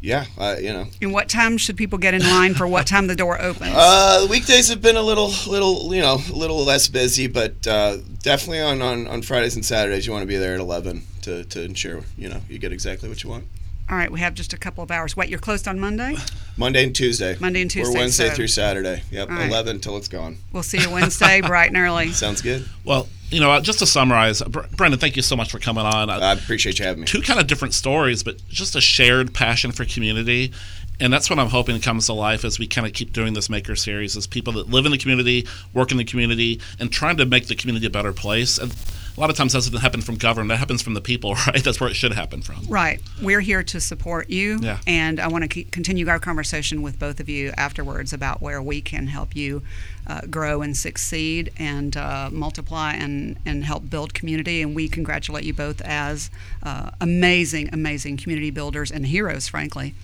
yeah, 0.00 0.26
uh, 0.38 0.56
you 0.60 0.72
know, 0.72 0.86
And 1.02 1.12
what 1.12 1.28
time 1.28 1.58
should 1.58 1.76
people 1.76 1.98
get 1.98 2.14
in 2.14 2.22
line 2.22 2.54
for 2.54 2.66
what 2.66 2.86
time 2.86 3.08
the 3.08 3.16
door 3.16 3.40
opens? 3.40 3.72
uh, 3.74 4.26
weekdays 4.30 4.68
have 4.68 4.80
been 4.80 4.96
a 4.96 5.02
little, 5.02 5.32
little, 5.48 5.92
you 5.94 6.00
know, 6.00 6.18
a 6.30 6.36
little 6.36 6.64
less 6.64 6.86
busy, 6.88 7.26
but 7.26 7.66
uh, 7.66 7.96
definitely 8.22 8.60
on, 8.60 8.80
on, 8.80 9.08
on 9.08 9.22
Fridays 9.22 9.56
and 9.56 9.64
Saturdays, 9.64 10.06
you 10.06 10.12
want 10.12 10.22
to 10.22 10.28
be 10.28 10.36
there 10.36 10.54
at 10.54 10.60
eleven 10.60 11.02
to, 11.22 11.44
to 11.44 11.62
ensure 11.62 12.02
you 12.16 12.28
know 12.28 12.40
you 12.48 12.58
get 12.58 12.72
exactly 12.72 13.08
what 13.08 13.22
you 13.24 13.30
want. 13.30 13.44
All 13.90 13.96
right, 13.96 14.10
we 14.12 14.20
have 14.20 14.34
just 14.34 14.52
a 14.52 14.58
couple 14.58 14.84
of 14.84 14.90
hours. 14.90 15.16
Wait, 15.16 15.30
you're 15.30 15.38
closed 15.38 15.66
on 15.66 15.80
Monday? 15.80 16.14
Monday 16.58 16.84
and 16.84 16.94
Tuesday. 16.94 17.36
Monday 17.40 17.62
and 17.62 17.70
Tuesday, 17.70 17.94
We're 17.94 18.00
Wednesday 18.00 18.28
so- 18.28 18.34
through 18.34 18.48
Saturday. 18.48 19.02
Yep, 19.10 19.30
All 19.30 19.36
right. 19.36 19.48
eleven 19.48 19.76
until 19.76 19.96
it's 19.96 20.08
gone. 20.08 20.36
We'll 20.52 20.62
see 20.62 20.78
you 20.78 20.90
Wednesday, 20.90 21.40
bright 21.46 21.68
and 21.68 21.78
early. 21.78 22.12
Sounds 22.12 22.42
good. 22.42 22.68
Well, 22.84 23.08
you 23.30 23.40
know, 23.40 23.50
uh, 23.50 23.60
just 23.62 23.78
to 23.78 23.86
summarize, 23.86 24.42
Brendan, 24.42 25.00
thank 25.00 25.16
you 25.16 25.22
so 25.22 25.36
much 25.36 25.50
for 25.50 25.58
coming 25.58 25.86
on. 25.86 26.10
I 26.10 26.32
appreciate 26.32 26.78
you 26.78 26.84
having 26.84 27.00
me. 27.00 27.06
two 27.06 27.22
kind 27.22 27.40
of 27.40 27.46
different 27.46 27.72
stories, 27.72 28.22
but 28.22 28.46
just 28.48 28.76
a 28.76 28.80
shared 28.80 29.32
passion 29.32 29.72
for 29.72 29.84
community. 29.86 30.52
And 31.00 31.12
that's 31.12 31.30
what 31.30 31.38
I'm 31.38 31.48
hoping 31.48 31.80
comes 31.80 32.06
to 32.06 32.12
life 32.12 32.44
as 32.44 32.58
we 32.58 32.66
kind 32.66 32.86
of 32.86 32.92
keep 32.92 33.12
doing 33.12 33.32
this 33.32 33.48
Maker 33.48 33.76
series 33.76 34.16
is 34.16 34.26
people 34.26 34.52
that 34.54 34.68
live 34.68 34.84
in 34.84 34.90
the 34.92 34.98
community, 34.98 35.46
work 35.72 35.92
in 35.92 35.96
the 35.96 36.04
community, 36.04 36.60
and 36.80 36.90
trying 36.92 37.16
to 37.18 37.24
make 37.26 37.46
the 37.46 37.54
community 37.54 37.86
a 37.86 37.90
better 37.90 38.12
place. 38.12 38.58
And 38.58 38.74
a 39.18 39.20
lot 39.20 39.30
of 39.30 39.36
times 39.36 39.52
that 39.52 39.58
doesn't 39.58 39.80
happen 39.80 40.00
from 40.00 40.14
government, 40.14 40.50
that 40.50 40.58
happens 40.58 40.80
from 40.80 40.94
the 40.94 41.00
people, 41.00 41.34
right? 41.46 41.62
That's 41.62 41.80
where 41.80 41.90
it 41.90 41.94
should 41.94 42.12
happen 42.12 42.40
from. 42.40 42.64
Right. 42.68 43.00
We're 43.20 43.40
here 43.40 43.64
to 43.64 43.80
support 43.80 44.30
you. 44.30 44.60
Yeah. 44.62 44.78
And 44.86 45.18
I 45.18 45.26
want 45.26 45.50
to 45.50 45.64
continue 45.64 46.08
our 46.08 46.20
conversation 46.20 46.82
with 46.82 47.00
both 47.00 47.18
of 47.18 47.28
you 47.28 47.52
afterwards 47.56 48.12
about 48.12 48.40
where 48.40 48.62
we 48.62 48.80
can 48.80 49.08
help 49.08 49.34
you 49.34 49.62
uh, 50.06 50.20
grow 50.30 50.62
and 50.62 50.76
succeed 50.76 51.52
and 51.58 51.96
uh, 51.96 52.30
multiply 52.30 52.92
and, 52.92 53.38
and 53.44 53.64
help 53.64 53.90
build 53.90 54.14
community. 54.14 54.62
And 54.62 54.72
we 54.72 54.88
congratulate 54.88 55.42
you 55.42 55.52
both 55.52 55.80
as 55.80 56.30
uh, 56.62 56.90
amazing, 57.00 57.70
amazing 57.72 58.18
community 58.18 58.50
builders 58.50 58.92
and 58.92 59.06
heroes, 59.06 59.48
frankly. 59.48 59.94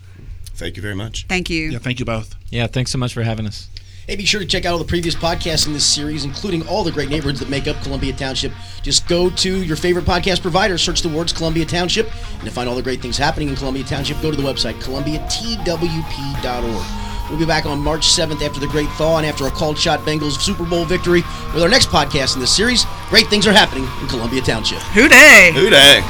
Thank 0.56 0.76
you 0.76 0.82
very 0.82 0.96
much. 0.96 1.26
Thank 1.28 1.50
you. 1.50 1.70
Yeah, 1.70 1.78
thank 1.78 2.00
you 2.00 2.04
both. 2.04 2.34
Yeah, 2.48 2.66
thanks 2.66 2.90
so 2.90 2.98
much 2.98 3.14
for 3.14 3.22
having 3.22 3.46
us. 3.46 3.68
Hey, 4.06 4.16
be 4.16 4.26
sure 4.26 4.40
to 4.40 4.46
check 4.46 4.66
out 4.66 4.72
all 4.72 4.78
the 4.78 4.84
previous 4.84 5.14
podcasts 5.14 5.66
in 5.66 5.72
this 5.72 5.86
series, 5.86 6.26
including 6.26 6.66
all 6.68 6.84
the 6.84 6.92
great 6.92 7.08
neighborhoods 7.08 7.40
that 7.40 7.48
make 7.48 7.66
up 7.66 7.82
Columbia 7.82 8.12
Township. 8.12 8.52
Just 8.82 9.08
go 9.08 9.30
to 9.30 9.62
your 9.62 9.76
favorite 9.76 10.04
podcast 10.04 10.42
provider, 10.42 10.76
search 10.76 11.00
the 11.00 11.08
words 11.08 11.32
Columbia 11.32 11.64
Township, 11.64 12.10
and 12.34 12.44
to 12.44 12.50
find 12.50 12.68
all 12.68 12.76
the 12.76 12.82
great 12.82 13.00
things 13.00 13.16
happening 13.16 13.48
in 13.48 13.56
Columbia 13.56 13.82
Township, 13.82 14.20
go 14.20 14.30
to 14.30 14.36
the 14.36 14.42
website, 14.42 14.74
columbiatwp.org. 14.82 17.30
We'll 17.30 17.38
be 17.38 17.46
back 17.46 17.64
on 17.64 17.80
March 17.80 18.08
7th 18.08 18.46
after 18.46 18.60
the 18.60 18.66
Great 18.66 18.90
Thaw 18.90 19.16
and 19.16 19.26
after 19.26 19.46
a 19.46 19.50
called 19.50 19.78
shot 19.78 20.00
Bengals 20.00 20.38
Super 20.38 20.66
Bowl 20.66 20.84
victory 20.84 21.22
with 21.54 21.62
our 21.62 21.70
next 21.70 21.88
podcast 21.88 22.34
in 22.34 22.42
this 22.42 22.54
series. 22.54 22.84
Great 23.08 23.28
things 23.28 23.46
are 23.46 23.54
happening 23.54 23.88
in 24.02 24.08
Columbia 24.08 24.42
Township. 24.42 24.80
Who 24.92 25.08
Dey? 25.08 25.50
Who 25.54 25.70
Dey? 25.70 26.02